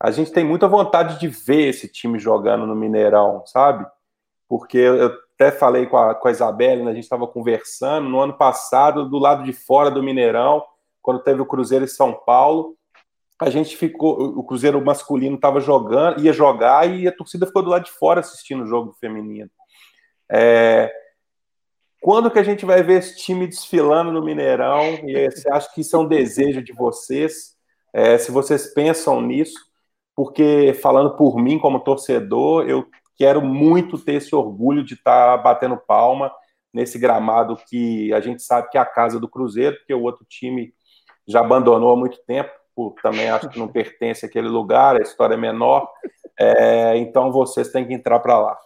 a 0.00 0.12
gente 0.12 0.30
tem 0.30 0.44
muita 0.44 0.68
vontade 0.68 1.18
de 1.18 1.26
ver 1.26 1.68
esse 1.68 1.88
time 1.88 2.18
jogando 2.18 2.64
no 2.64 2.76
Mineirão, 2.76 3.42
sabe? 3.44 3.84
Porque 4.48 4.78
eu 4.78 5.06
até 5.34 5.50
falei 5.50 5.86
com 5.86 5.96
a, 5.96 6.14
com 6.14 6.28
a 6.28 6.30
Isabelle, 6.30 6.84
né, 6.84 6.92
a 6.92 6.94
gente 6.94 7.02
estava 7.02 7.26
conversando 7.26 8.08
no 8.08 8.20
ano 8.20 8.34
passado, 8.34 9.08
do 9.08 9.18
lado 9.18 9.42
de 9.42 9.52
fora 9.52 9.90
do 9.90 10.02
Mineirão, 10.02 10.64
quando 11.02 11.24
teve 11.24 11.42
o 11.42 11.46
Cruzeiro 11.46 11.84
em 11.84 11.88
São 11.88 12.12
Paulo, 12.12 12.77
a 13.40 13.50
gente 13.50 13.76
ficou, 13.76 14.16
o 14.36 14.42
Cruzeiro 14.42 14.84
masculino 14.84 15.36
estava 15.36 15.60
jogando, 15.60 16.20
ia 16.20 16.32
jogar 16.32 16.90
e 16.90 17.06
a 17.06 17.12
torcida 17.12 17.46
ficou 17.46 17.62
do 17.62 17.70
lado 17.70 17.84
de 17.84 17.90
fora 17.92 18.20
assistindo 18.20 18.64
o 18.64 18.66
jogo 18.66 18.96
feminino. 19.00 19.50
É, 20.30 20.92
quando 22.00 22.30
que 22.30 22.38
a 22.38 22.42
gente 22.42 22.64
vai 22.64 22.82
ver 22.82 22.98
esse 22.98 23.16
time 23.16 23.46
desfilando 23.46 24.12
no 24.12 24.24
Mineirão? 24.24 24.82
E 25.04 25.30
você 25.30 25.50
acha 25.50 25.72
que 25.72 25.80
isso 25.80 25.96
é 25.96 25.98
um 25.98 26.08
desejo 26.08 26.62
de 26.62 26.72
vocês? 26.72 27.56
É, 27.92 28.18
se 28.18 28.30
vocês 28.30 28.72
pensam 28.72 29.20
nisso, 29.20 29.58
porque 30.14 30.76
falando 30.80 31.16
por 31.16 31.36
mim 31.36 31.58
como 31.58 31.80
torcedor, 31.80 32.68
eu 32.68 32.86
quero 33.16 33.42
muito 33.42 33.98
ter 33.98 34.14
esse 34.14 34.34
orgulho 34.34 34.84
de 34.84 34.94
estar 34.94 35.36
tá 35.36 35.42
batendo 35.42 35.76
palma 35.76 36.32
nesse 36.72 36.98
gramado 36.98 37.56
que 37.68 38.12
a 38.12 38.20
gente 38.20 38.42
sabe 38.42 38.68
que 38.70 38.78
é 38.78 38.80
a 38.80 38.86
casa 38.86 39.18
do 39.18 39.28
Cruzeiro, 39.28 39.76
porque 39.76 39.94
o 39.94 40.02
outro 40.02 40.24
time 40.28 40.72
já 41.26 41.40
abandonou 41.40 41.92
há 41.92 41.96
muito 41.96 42.18
tempo, 42.26 42.50
também 43.02 43.28
acho 43.28 43.48
que 43.48 43.58
não 43.58 43.68
pertence 43.68 44.24
àquele 44.24 44.48
lugar, 44.48 44.96
a 44.96 45.02
história 45.02 45.34
é 45.34 45.36
menor, 45.36 45.90
é, 46.38 46.96
então 46.96 47.32
vocês 47.32 47.70
têm 47.70 47.86
que 47.86 47.92
entrar 47.92 48.20
para 48.20 48.38
lá. 48.38 48.58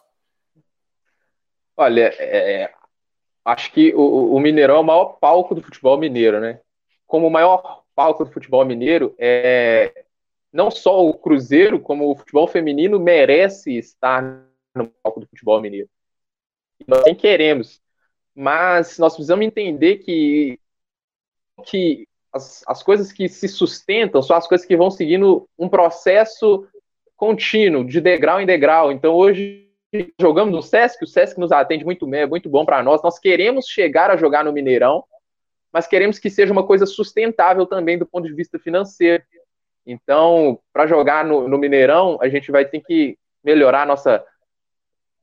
Olha, 1.77 2.13
é, 2.19 2.73
acho 3.45 3.73
que 3.73 3.95
o, 3.95 4.35
o 4.35 4.41
Mineirão 4.41 4.77
é 4.77 4.81
o 4.81 4.85
maior 4.85 5.17
palco 5.21 5.55
do 5.55 5.63
futebol 5.63 5.99
mineiro, 5.99 6.41
né? 6.41 6.61
Como 7.07 7.27
o 7.27 7.31
maior 7.31 7.83
palco 7.95 8.25
do 8.25 8.33
futebol 8.33 8.65
mineiro, 8.65 9.15
é, 9.19 10.05
não 10.53 10.71
só 10.71 11.05
o 11.05 11.15
Cruzeiro, 11.15 11.81
como 11.81 12.11
o 12.11 12.17
futebol 12.17 12.47
feminino 12.47 13.01
merece 13.01 13.77
estar 13.77 14.23
no 14.75 14.89
palco 15.03 15.21
do 15.21 15.27
futebol 15.27 15.61
mineiro. 15.61 15.89
Nós 16.87 17.05
nem 17.05 17.15
queremos. 17.15 17.81
Mas 18.35 18.99
nós 18.99 19.15
precisamos 19.15 19.45
entender 19.45 19.99
que, 19.99 20.59
que 21.65 22.07
as, 22.33 22.63
as 22.67 22.83
coisas 22.83 23.13
que 23.13 23.29
se 23.29 23.47
sustentam 23.47 24.23
são 24.23 24.37
as 24.37 24.47
coisas 24.47 24.67
que 24.67 24.77
vão 24.77 24.91
seguindo 24.91 25.49
um 25.59 25.69
processo 25.69 26.67
contínuo, 27.17 27.85
de 27.85 28.01
degrau 28.01 28.41
em 28.41 28.47
degrau. 28.47 28.91
Então, 28.91 29.15
hoje, 29.15 29.69
jogamos 30.21 30.53
no 30.53 30.63
Sesc, 30.63 31.05
o 31.05 31.07
Sesc 31.07 31.39
nos 31.39 31.53
atende 31.53 31.85
muito 31.85 32.07
bem, 32.07 32.23
é 32.23 32.27
muito 32.27 32.49
bom 32.49 32.65
para 32.65 32.83
nós. 32.83 33.03
Nós 33.03 33.19
queremos 33.19 33.67
chegar 33.67 34.11
a 34.11 34.17
jogar 34.17 34.45
no 34.45 34.53
Mineirão, 34.53 35.05
mas 35.73 35.87
queremos 35.87 36.19
que 36.19 36.31
seja 36.31 36.53
uma 36.53 36.67
coisa 36.67 36.87
sustentável 36.87 37.67
também 37.67 37.99
do 37.99 38.07
ponto 38.07 38.27
de 38.27 38.35
vista 38.35 38.59
financeiro. 38.59 39.23
Então, 39.87 40.59
para 40.73 40.87
jogar 40.87 41.25
no, 41.25 41.49
no, 41.49 41.59
Mineirão, 41.59 42.19
a 42.21 42.29
gente 42.29 42.51
vai 42.51 42.65
ter 42.65 42.81
que 42.81 43.19
melhorar 43.45 43.87
nossa, 43.87 44.25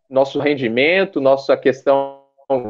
nosso 0.09 0.39
rendimento, 0.39 1.19
nossa 1.19 1.57
questão. 1.57 2.19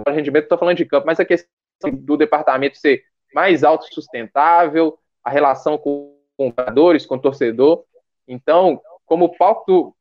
Rendimento, 0.07 0.43
estou 0.43 0.57
falando 0.57 0.77
de 0.77 0.85
campo, 0.85 1.07
mas 1.07 1.19
a 1.19 1.25
questão 1.25 1.49
do 1.91 2.17
departamento 2.17 2.77
ser 2.77 3.03
mais 3.33 3.63
autossustentável, 3.63 4.97
a 5.23 5.29
relação 5.29 5.77
com, 5.77 6.15
com 6.37 6.53
jogadores, 6.57 7.05
com 7.05 7.17
torcedor. 7.17 7.83
Então, 8.27 8.81
como 9.05 9.35
palco 9.37 9.95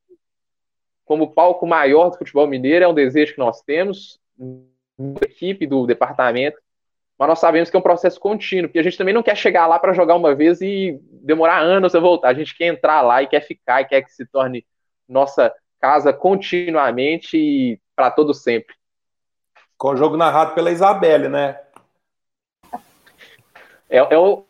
como 1.04 1.32
palco 1.32 1.66
maior 1.66 2.10
do 2.10 2.18
futebol 2.18 2.46
mineiro, 2.46 2.84
é 2.84 2.88
um 2.88 2.92
desejo 2.92 3.32
que 3.32 3.38
nós 3.38 3.62
temos, 3.62 4.20
da 4.98 5.26
equipe, 5.26 5.66
do 5.66 5.86
departamento, 5.86 6.58
mas 7.18 7.28
nós 7.28 7.38
sabemos 7.38 7.70
que 7.70 7.76
é 7.76 7.80
um 7.80 7.82
processo 7.82 8.20
contínuo, 8.20 8.68
porque 8.68 8.78
a 8.78 8.82
gente 8.82 8.98
também 8.98 9.14
não 9.14 9.22
quer 9.22 9.34
chegar 9.34 9.66
lá 9.66 9.78
para 9.78 9.94
jogar 9.94 10.14
uma 10.14 10.34
vez 10.34 10.60
e 10.60 11.00
demorar 11.02 11.60
anos 11.60 11.94
a 11.94 12.00
voltar, 12.00 12.28
a 12.28 12.34
gente 12.34 12.54
quer 12.54 12.66
entrar 12.66 13.00
lá 13.00 13.22
e 13.22 13.26
quer 13.26 13.40
ficar, 13.40 13.80
e 13.80 13.86
quer 13.86 14.02
que 14.02 14.12
se 14.12 14.26
torne 14.26 14.66
nossa 15.08 15.50
casa 15.80 16.12
continuamente 16.12 17.38
e 17.38 17.80
para 17.96 18.10
todo 18.10 18.34
sempre. 18.34 18.74
Com 19.78 19.92
o 19.92 19.96
jogo 19.96 20.16
narrado 20.16 20.54
pela 20.54 20.70
Isabelle, 20.70 21.28
né? 21.28 21.58
É, 23.90 23.98
é 23.98 24.18
um, 24.18 24.42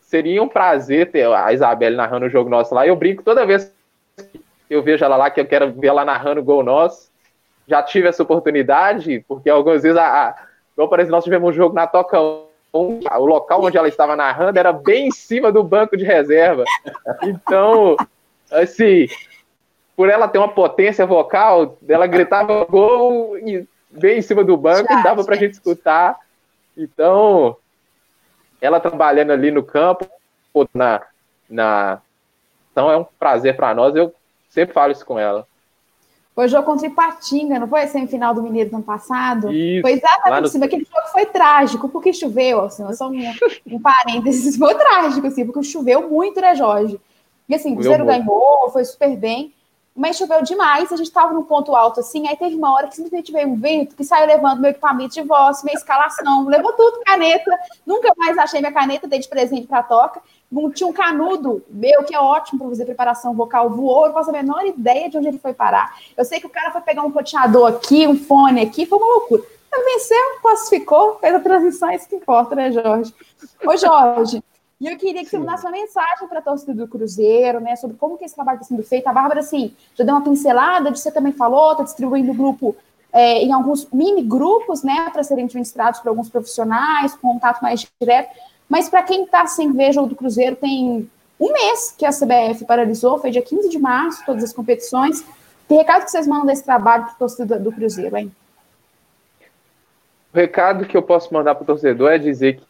seria 0.00 0.42
um 0.42 0.48
prazer 0.48 1.10
ter 1.10 1.26
a 1.26 1.52
Isabelle 1.52 1.96
narrando 1.96 2.26
o 2.26 2.30
jogo 2.30 2.50
nosso 2.50 2.74
lá. 2.74 2.86
Eu 2.86 2.96
brinco 2.96 3.22
toda 3.22 3.46
vez 3.46 3.72
que 4.16 4.40
eu 4.68 4.82
vejo 4.82 5.04
ela 5.04 5.16
lá, 5.16 5.30
que 5.30 5.40
eu 5.40 5.46
quero 5.46 5.72
ver 5.72 5.88
ela 5.88 6.04
narrando 6.04 6.40
o 6.40 6.44
gol 6.44 6.62
nosso. 6.62 7.10
Já 7.66 7.82
tive 7.82 8.08
essa 8.08 8.22
oportunidade, 8.22 9.24
porque 9.26 9.48
algumas 9.48 9.82
vezes, 9.82 9.96
a, 9.96 10.28
a, 10.28 10.34
igual 10.72 10.92
exemplo, 10.94 11.12
nós 11.12 11.24
tivemos 11.24 11.50
um 11.50 11.52
jogo 11.52 11.74
na 11.74 11.86
Toca 11.86 12.18
1, 12.20 13.00
o 13.18 13.24
local 13.24 13.64
onde 13.64 13.78
ela 13.78 13.88
estava 13.88 14.16
narrando 14.16 14.58
era 14.58 14.72
bem 14.72 15.08
em 15.08 15.12
cima 15.12 15.52
do 15.52 15.62
banco 15.62 15.96
de 15.96 16.04
reserva. 16.04 16.64
Então, 17.22 17.96
assim, 18.50 19.06
por 19.96 20.08
ela 20.08 20.28
ter 20.28 20.38
uma 20.38 20.48
potência 20.48 21.06
vocal, 21.06 21.78
ela 21.88 22.06
gritava 22.06 22.64
gol 22.64 23.38
e 23.38 23.66
bem 23.88 24.18
em 24.18 24.22
cima 24.22 24.42
do 24.42 24.56
banco, 24.56 24.92
Já, 24.92 25.02
dava 25.02 25.24
para 25.24 25.36
gente 25.36 25.52
escutar. 25.52 26.18
Então, 26.76 27.56
ela 28.64 28.80
trabalhando 28.80 29.30
ali 29.30 29.50
no 29.50 29.62
campo, 29.62 30.08
na, 30.72 31.02
na... 31.50 32.00
então 32.72 32.90
é 32.90 32.96
um 32.96 33.04
prazer 33.18 33.56
para 33.56 33.74
nós. 33.74 33.94
Eu 33.94 34.14
sempre 34.48 34.72
falo 34.72 34.92
isso 34.92 35.04
com 35.04 35.18
ela. 35.18 35.46
Foi 36.34 36.48
jogo 36.48 36.64
contra 36.64 36.86
Ipatinga, 36.86 37.60
não 37.60 37.68
foi 37.68 37.82
a 37.82 37.86
semifinal 37.86 38.34
do 38.34 38.42
Mineiro 38.42 38.70
do 38.70 38.76
ano 38.76 38.84
passado? 38.84 39.52
Isso, 39.52 39.82
foi 39.82 39.92
exatamente 39.92 40.42
no... 40.42 40.48
cima. 40.48 40.64
Aquele 40.64 40.84
jogo 40.84 41.06
foi 41.12 41.26
trágico, 41.26 41.88
porque 41.88 42.12
choveu, 42.12 42.62
assim, 42.62 42.92
só 42.94 43.08
um, 43.08 43.34
um 43.66 43.80
parênteses, 43.80 44.56
foi 44.58 44.74
trágico, 44.74 45.26
assim, 45.28 45.46
porque 45.46 45.62
choveu 45.62 46.08
muito, 46.10 46.40
né, 46.40 46.56
Jorge? 46.56 46.98
E 47.48 47.54
assim, 47.54 47.72
o 47.72 47.76
Cruzeiro 47.76 48.04
ganhou, 48.04 48.70
foi 48.70 48.84
super 48.84 49.16
bem 49.16 49.53
mas 49.94 50.16
choveu 50.16 50.42
demais, 50.42 50.90
a 50.90 50.96
gente 50.96 51.06
estava 51.06 51.32
num 51.32 51.44
ponto 51.44 51.74
alto 51.76 52.00
assim, 52.00 52.26
aí 52.26 52.36
teve 52.36 52.56
uma 52.56 52.74
hora 52.74 52.88
que 52.88 52.96
simplesmente 52.96 53.30
veio 53.30 53.48
um 53.48 53.56
vento 53.56 53.94
que 53.94 54.02
saiu 54.02 54.26
levando 54.26 54.60
meu 54.60 54.72
equipamento 54.72 55.14
de 55.14 55.22
voz, 55.22 55.62
minha 55.62 55.76
escalação, 55.76 56.48
levou 56.48 56.72
tudo, 56.72 57.00
caneta, 57.04 57.50
nunca 57.86 58.12
mais 58.16 58.36
achei 58.36 58.60
minha 58.60 58.72
caneta, 58.72 59.06
dei 59.06 59.20
de 59.20 59.28
presente 59.28 59.68
para 59.68 59.78
a 59.78 59.82
toca, 59.84 60.20
tinha 60.74 60.88
um 60.88 60.92
canudo 60.92 61.64
meu, 61.68 62.02
que 62.02 62.14
é 62.14 62.18
ótimo 62.18 62.58
para 62.58 62.68
fazer 62.68 62.84
preparação 62.84 63.34
vocal, 63.34 63.70
voou, 63.70 64.02
eu 64.02 64.06
não 64.08 64.14
faço 64.14 64.30
a 64.30 64.32
menor 64.32 64.64
ideia 64.66 65.08
de 65.08 65.16
onde 65.16 65.28
ele 65.28 65.38
foi 65.38 65.52
parar. 65.52 65.96
Eu 66.16 66.24
sei 66.24 66.40
que 66.40 66.46
o 66.46 66.50
cara 66.50 66.70
foi 66.70 66.80
pegar 66.80 67.02
um 67.02 67.10
roteador 67.10 67.68
aqui, 67.68 68.06
um 68.06 68.16
fone 68.16 68.62
aqui, 68.62 68.86
foi 68.86 68.98
uma 68.98 69.06
loucura. 69.06 69.42
Mas 69.70 69.84
venceu, 69.84 70.40
classificou, 70.40 71.18
fez 71.18 71.34
a 71.34 71.40
transição, 71.40 71.88
é 71.90 71.96
isso 71.96 72.08
que 72.08 72.16
importa, 72.16 72.54
né, 72.54 72.70
Jorge? 72.70 73.12
Ô, 73.66 73.76
Jorge, 73.76 74.42
e 74.80 74.86
eu 74.86 74.96
queria 74.96 75.22
que 75.22 75.30
Sim. 75.30 75.36
você 75.36 75.38
mandasse 75.38 75.64
uma 75.64 75.72
mensagem 75.72 76.28
para 76.28 76.40
a 76.40 76.42
torcida 76.42 76.74
do 76.74 76.88
Cruzeiro, 76.88 77.60
né, 77.60 77.76
sobre 77.76 77.96
como 77.96 78.18
que 78.18 78.24
esse 78.24 78.34
trabalho 78.34 78.56
está 78.56 78.68
sendo 78.68 78.82
feito. 78.82 79.06
A 79.06 79.12
Bárbara, 79.12 79.40
assim, 79.40 79.74
já 79.94 80.04
deu 80.04 80.14
uma 80.14 80.24
pincelada, 80.24 80.90
de 80.90 80.98
você 80.98 81.10
também 81.10 81.32
falou, 81.32 81.72
está 81.72 81.84
distribuindo 81.84 82.32
o 82.32 82.34
grupo 82.34 82.76
é, 83.12 83.42
em 83.42 83.52
alguns 83.52 83.88
mini 83.92 84.22
grupos, 84.22 84.82
né, 84.82 85.08
para 85.12 85.22
serem 85.22 85.44
administrados 85.44 86.00
por 86.00 86.08
alguns 86.08 86.28
profissionais, 86.28 87.14
com 87.14 87.32
contato 87.32 87.62
mais 87.62 87.86
direto. 88.00 88.36
Mas 88.68 88.88
para 88.88 89.02
quem 89.02 89.24
está 89.24 89.46
sem 89.46 89.72
ver 89.72 89.92
jogo 89.92 90.08
do 90.08 90.16
Cruzeiro, 90.16 90.56
tem 90.56 91.08
um 91.38 91.52
mês 91.52 91.94
que 91.96 92.04
a 92.04 92.10
CBF 92.10 92.64
paralisou, 92.64 93.18
foi 93.18 93.30
dia 93.30 93.42
15 93.42 93.68
de 93.68 93.78
março, 93.78 94.24
todas 94.26 94.42
as 94.42 94.52
competições. 94.52 95.24
Que 95.68 95.74
recado 95.74 96.04
que 96.04 96.10
vocês 96.10 96.26
mandam 96.26 96.46
desse 96.46 96.64
trabalho 96.64 97.04
para 97.04 97.12
a 97.12 97.16
torcida 97.16 97.58
do 97.58 97.72
Cruzeiro, 97.72 98.16
hein? 98.16 98.32
O 100.32 100.36
recado 100.36 100.84
que 100.84 100.96
eu 100.96 101.02
posso 101.02 101.32
mandar 101.32 101.54
para 101.54 101.62
o 101.62 101.66
torcedor 101.66 102.10
é 102.10 102.18
dizer 102.18 102.60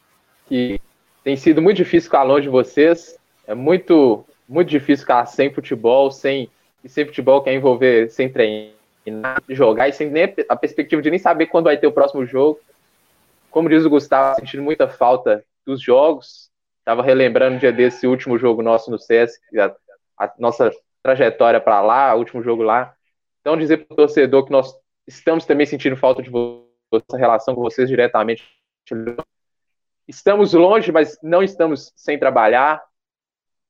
que, 0.47 0.79
que 0.79 0.81
tem 1.25 1.37
sido 1.37 1.63
muito 1.63 1.79
difícil 1.79 2.09
ficar 2.09 2.23
longe 2.23 2.43
de 2.43 2.51
vocês. 2.51 3.19
É 3.47 3.55
muito, 3.55 4.25
muito 4.47 4.69
difícil 4.69 5.05
ficar 5.05 5.25
sem 5.27 5.53
futebol, 5.53 6.11
sem 6.11 6.51
e 6.85 6.89
sem 6.89 7.07
futebol 7.07 7.43
quer 7.43 7.55
envolver 7.55 8.11
sem 8.11 8.29
treinar, 8.29 9.43
jogar 9.49 9.89
e 9.89 9.93
sem 9.93 10.11
nem 10.11 10.35
a 10.49 10.55
perspectiva 10.55 11.01
de 11.01 11.09
nem 11.11 11.19
saber 11.19 11.47
quando 11.47 11.65
vai 11.65 11.79
ter 11.79 11.87
o 11.87 11.93
próximo 11.93 12.27
jogo. 12.27 12.61
Como 13.51 13.71
diz 13.71 13.87
o 13.87 13.91
Gustavo, 13.91 14.37
sentindo 14.37 14.63
muita 14.63 14.87
falta 14.87 15.43
dos 15.65 15.81
jogos. 15.81 16.51
Estava 16.81 17.03
relembrando 17.03 17.57
um 17.57 17.59
dia 17.59 17.73
desse 17.73 18.07
último 18.07 18.39
jogo 18.39 18.63
nosso 18.63 18.91
no 18.91 18.99
CS, 18.99 19.41
a, 19.57 19.75
a 20.27 20.35
nossa 20.39 20.71
trajetória 21.03 21.59
para 21.59 21.81
lá, 21.81 22.15
o 22.15 22.19
último 22.19 22.43
jogo 22.43 22.63
lá. 22.63 22.95
Então, 23.41 23.57
dizer 23.57 23.79
para 23.79 23.95
o 23.95 23.97
torcedor 23.97 24.45
que 24.45 24.53
nós 24.53 24.75
estamos 25.07 25.47
também 25.47 25.65
sentindo 25.65 25.97
falta 25.97 26.23
de 26.23 26.31
essa 26.93 27.17
relação 27.17 27.55
com 27.55 27.63
vocês 27.63 27.89
diretamente 27.89 28.45
Estamos 30.07 30.53
longe, 30.53 30.93
mas 30.93 31.19
não 31.23 31.43
estamos 31.43 31.93
sem 31.97 32.19
trabalhar. 32.19 32.83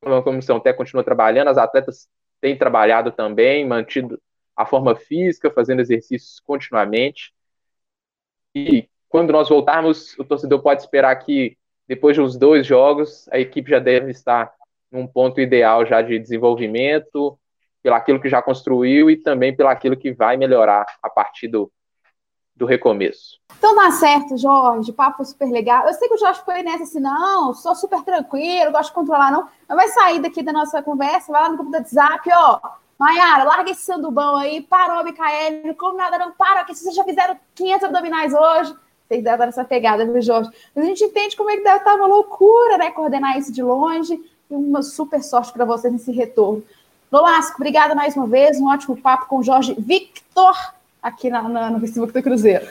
A 0.03 0.23
comissão 0.23 0.57
até 0.57 0.73
continua 0.73 1.05
trabalhando, 1.05 1.49
as 1.49 1.59
atletas 1.59 2.09
têm 2.40 2.59
trabalhado 2.59 3.11
também, 3.11 3.66
mantido 3.66 4.20
a 4.57 4.66
forma 4.66 4.94
física, 4.94 5.51
fazendo 5.51 5.81
exercícios 5.81 6.40
continuamente. 6.40 7.33
E 8.55 8.88
quando 9.09 9.33
nós 9.33 9.49
voltarmos, 9.49 10.18
o 10.18 10.25
torcedor 10.25 10.62
pode 10.62 10.83
esperar 10.83 11.14
que 11.16 11.57
depois 11.87 12.14
de 12.14 12.20
uns 12.20 12.37
dois 12.37 12.66
jogos, 12.66 13.29
a 13.31 13.38
equipe 13.38 13.70
já 13.70 13.79
deve 13.79 14.11
estar 14.11 14.53
num 14.90 15.07
ponto 15.07 15.40
ideal 15.40 15.85
já 15.87 16.03
de 16.03 16.18
desenvolvimento, 16.18 17.38
pelo 17.83 17.97
aquilo 17.97 18.20
que 18.20 18.29
já 18.29 18.40
construiu 18.40 19.11
e 19.11 19.16
também 19.16 19.55
pelo 19.55 19.68
aquilo 19.68 19.97
que 19.97 20.12
vai 20.12 20.37
melhorar 20.37 20.87
a 21.03 21.11
partir 21.11 21.49
do, 21.49 21.70
do 22.57 22.67
recomeço. 22.67 23.38
Então 23.59 23.75
tá 23.75 23.90
certo, 23.93 24.37
Jorge, 24.37 24.93
papo 24.93 25.25
super 25.25 25.51
legal. 25.51 25.87
Eu 25.87 25.95
sei 25.95 26.09
que 26.09 26.14
o 26.14 26.19
Jorge 26.19 26.40
foi 26.45 26.62
nessa 26.62 26.85
assim, 26.85 27.01
não, 27.01 27.53
sou 27.55 27.75
super 27.75 28.03
tranquilo, 28.03 28.73
gosto 28.73 28.90
de 28.90 28.95
controlar, 28.95 29.33
não. 29.33 29.49
Mas 29.69 29.77
vai 29.77 29.88
sair 29.88 30.21
daqui 30.21 30.43
da 30.43 30.53
nossa 30.53 30.83
conversa, 30.83 31.33
vai 31.33 31.43
lá 31.43 31.49
no 31.49 31.57
grupo 31.57 31.71
do 31.71 31.79
WhatsApp, 31.79 32.29
ó. 32.33 32.61
Maiara, 32.99 33.45
larga 33.45 33.71
esse 33.71 33.83
sandubão 33.83 34.37
aí, 34.37 34.61
parou, 34.61 35.03
Micael, 35.03 35.75
come 35.77 35.97
nada, 35.97 36.17
não 36.17 36.33
para, 36.33 36.64
que 36.64 36.75
vocês 36.75 36.95
já 36.95 37.03
fizeram 37.03 37.37
500 37.55 37.85
abdominais 37.85 38.33
hoje. 38.33 38.77
Vocês 39.09 39.23
dar 39.23 39.49
essa 39.49 39.64
pegada, 39.64 40.07
viu, 40.07 40.23
Jorge? 40.23 40.51
Mas 40.75 40.85
a 40.85 40.88
gente 40.88 41.05
entende 41.05 41.37
como 41.37 41.51
é 41.51 41.57
que 41.57 41.64
deve 41.64 41.79
estar 41.79 41.95
uma 41.97 42.07
loucura, 42.07 42.79
né, 42.79 42.90
coordenar 42.90 43.37
isso 43.37 43.53
de 43.53 43.62
longe. 43.62 44.14
E 44.51 44.55
uma 44.55 44.83
super 44.83 45.23
sorte 45.23 45.53
para 45.53 45.64
vocês 45.64 45.93
nesse 45.93 46.12
retorno. 46.12 46.62
Lolasco, 47.11 47.57
obrigada 47.57 47.95
mais 47.95 48.17
uma 48.17 48.27
vez, 48.27 48.61
um 48.61 48.69
ótimo 48.69 48.97
papo 48.97 49.27
com 49.27 49.38
o 49.38 49.43
Jorge 49.43 49.75
Victor 49.79 50.75
aqui 51.05 51.29
na, 51.29 51.47
na, 51.47 51.71
no 51.71 51.79
Facebook 51.79 52.14
do 52.14 52.23
Cruzeiro. 52.23 52.67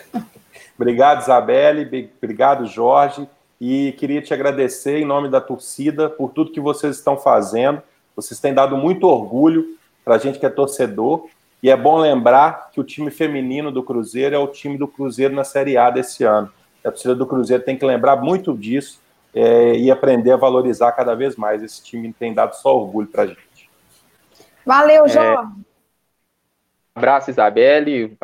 Obrigado, 0.75 1.21
Isabelle. 1.21 2.09
Obrigado, 2.17 2.65
Jorge. 2.65 3.29
E 3.61 3.91
queria 3.93 4.21
te 4.23 4.33
agradecer 4.33 4.97
em 4.97 5.05
nome 5.05 5.29
da 5.29 5.39
torcida 5.39 6.09
por 6.09 6.31
tudo 6.31 6.51
que 6.51 6.59
vocês 6.59 6.97
estão 6.97 7.15
fazendo. 7.15 7.81
Vocês 8.15 8.39
têm 8.39 8.53
dado 8.53 8.75
muito 8.75 9.07
orgulho 9.07 9.77
para 10.03 10.15
a 10.15 10.17
gente 10.17 10.39
que 10.39 10.45
é 10.45 10.49
torcedor. 10.49 11.27
E 11.61 11.69
é 11.69 11.77
bom 11.77 11.97
lembrar 11.97 12.71
que 12.71 12.81
o 12.81 12.83
time 12.83 13.11
feminino 13.11 13.71
do 13.71 13.83
Cruzeiro 13.83 14.35
é 14.35 14.39
o 14.39 14.47
time 14.47 14.77
do 14.77 14.87
Cruzeiro 14.87 15.33
na 15.33 15.43
Série 15.43 15.77
A 15.77 15.91
desse 15.91 16.23
ano. 16.23 16.51
A 16.83 16.89
torcida 16.89 17.15
do 17.15 17.27
Cruzeiro 17.27 17.63
tem 17.63 17.77
que 17.77 17.85
lembrar 17.85 18.17
muito 18.17 18.57
disso 18.57 18.99
é, 19.33 19.77
e 19.77 19.89
aprender 19.89 20.31
a 20.31 20.37
valorizar 20.37 20.91
cada 20.91 21.15
vez 21.15 21.35
mais. 21.37 21.63
Esse 21.63 21.81
time 21.81 22.11
tem 22.11 22.33
dado 22.33 22.55
só 22.55 22.75
orgulho 22.75 23.07
para 23.07 23.23
a 23.23 23.27
gente. 23.27 23.69
Valeu, 24.65 25.05
é, 25.05 25.09
Jorge. 25.09 25.51
É... 25.59 25.72
Abraço, 26.95 27.29
Isabelle. 27.29 28.17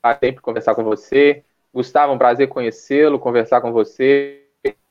Prazer 0.00 0.18
sempre 0.20 0.42
conversar 0.42 0.74
com 0.74 0.84
você. 0.84 1.44
Gustavo, 1.72 2.12
um 2.12 2.18
prazer 2.18 2.48
conhecê-lo, 2.48 3.18
conversar 3.18 3.60
com 3.60 3.72
você. 3.72 4.46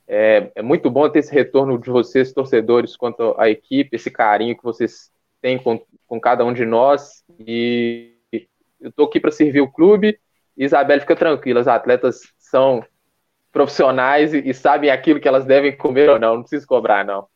É, 0.06 0.50
é, 0.54 0.62
muito 0.62 0.90
bom 0.90 1.08
ter 1.08 1.20
esse 1.20 1.32
retorno 1.32 1.78
de 1.78 1.88
vocês, 1.88 2.32
torcedores, 2.32 2.96
quanto 2.96 3.34
à 3.38 3.48
equipe, 3.48 3.96
esse 3.96 4.10
carinho 4.10 4.56
que 4.56 4.64
vocês 4.64 5.10
têm 5.40 5.58
com, 5.58 5.80
com 6.06 6.20
cada 6.20 6.44
um 6.44 6.52
de 6.52 6.66
nós. 6.66 7.24
E 7.38 8.16
eu 8.80 8.90
estou 8.90 9.06
aqui 9.06 9.20
para 9.20 9.30
servir 9.30 9.60
o 9.60 9.70
clube. 9.70 10.18
Isabelle, 10.56 11.00
fica 11.00 11.16
tranquila, 11.16 11.60
as 11.60 11.68
atletas 11.68 12.32
são 12.38 12.84
profissionais 13.50 14.34
e, 14.34 14.48
e, 14.48 14.52
sabem 14.52 14.90
aquilo 14.90 15.20
que 15.20 15.28
elas 15.28 15.44
devem 15.44 15.76
comer 15.76 16.08
ou 16.10 16.18
não, 16.18 16.36
não 16.36 16.42
precisa 16.42 16.66
cobrar, 16.66 17.04
não. 17.04 17.26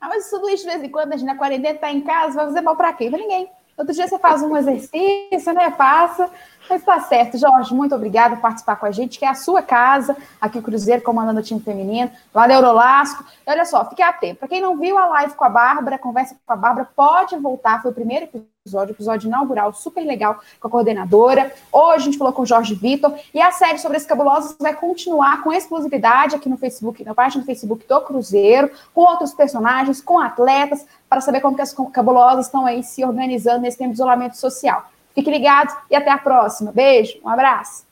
Ah, 0.00 0.08
mas 0.08 0.28
tudo 0.28 0.48
isso 0.48 0.64
de 0.64 0.70
vez 0.70 0.82
em 0.82 0.90
quando, 0.90 1.12
a 1.12 1.16
gente 1.16 1.26
na 1.26 1.36
quarentena 1.36 1.78
tá 1.78 1.90
em 1.90 2.02
casa, 2.02 2.36
vai 2.36 2.46
fazer 2.46 2.60
mal 2.60 2.76
para 2.76 2.92
quem? 2.92 3.10
Para 3.10 3.18
ninguém. 3.18 3.50
Outro 3.76 3.94
dia 3.94 4.08
você 4.08 4.18
faz 4.18 4.42
um 4.42 4.56
exercício, 4.56 5.52
né? 5.52 5.70
Passa. 5.70 6.30
Mas 6.68 6.82
tá 6.82 6.98
certo, 7.00 7.38
Jorge, 7.38 7.74
muito 7.74 7.94
obrigada 7.94 8.34
por 8.36 8.42
participar 8.42 8.76
com 8.76 8.86
a 8.86 8.90
gente, 8.90 9.18
que 9.18 9.24
é 9.24 9.28
a 9.28 9.34
sua 9.34 9.62
casa, 9.62 10.16
aqui 10.40 10.58
o 10.58 10.62
Cruzeiro, 10.62 11.02
comandando 11.02 11.38
o 11.38 11.42
time 11.42 11.60
feminino, 11.60 12.10
lá 12.34 12.46
da 12.46 12.54
Eurolasco. 12.54 13.24
E 13.46 13.50
olha 13.50 13.64
só, 13.64 13.84
fique 13.88 14.02
atento. 14.02 14.40
Para 14.40 14.48
quem 14.48 14.60
não 14.60 14.76
viu 14.76 14.98
a 14.98 15.06
live 15.06 15.34
com 15.34 15.44
a 15.44 15.48
Bárbara, 15.48 15.96
a 15.96 15.98
conversa 15.98 16.36
com 16.44 16.52
a 16.52 16.56
Bárbara, 16.56 16.88
pode 16.96 17.36
voltar, 17.36 17.82
foi 17.82 17.90
o 17.92 17.94
primeiro 17.94 18.24
episódio, 18.24 18.55
episódio 18.90 19.28
inaugural, 19.28 19.72
super 19.72 20.04
legal 20.04 20.40
com 20.60 20.68
a 20.68 20.70
coordenadora. 20.70 21.52
Hoje 21.72 21.94
a 21.94 21.98
gente 21.98 22.18
falou 22.18 22.32
com 22.32 22.42
o 22.42 22.46
Jorge 22.46 22.74
Vitor 22.74 23.14
e 23.32 23.40
a 23.40 23.52
série 23.52 23.78
sobre 23.78 23.96
as 23.96 24.04
cabulosas 24.04 24.56
vai 24.58 24.74
continuar 24.74 25.42
com 25.42 25.52
exclusividade 25.52 26.34
aqui 26.34 26.48
no 26.48 26.56
Facebook, 26.56 27.04
na 27.04 27.14
página 27.14 27.42
do 27.42 27.46
Facebook 27.46 27.86
do 27.86 28.00
Cruzeiro, 28.02 28.70
com 28.92 29.02
outros 29.02 29.32
personagens, 29.32 30.00
com 30.00 30.18
atletas, 30.18 30.86
para 31.08 31.20
saber 31.20 31.40
como 31.40 31.56
que 31.56 31.62
as 31.62 31.74
cabulosas 31.92 32.46
estão 32.46 32.66
aí 32.66 32.82
se 32.82 33.04
organizando 33.04 33.60
nesse 33.60 33.78
tempo 33.78 33.90
de 33.90 33.96
isolamento 33.96 34.36
social. 34.36 34.90
Fique 35.14 35.30
ligado 35.30 35.74
e 35.90 35.96
até 35.96 36.10
a 36.10 36.18
próxima. 36.18 36.72
Beijo, 36.72 37.18
um 37.24 37.28
abraço. 37.28 37.86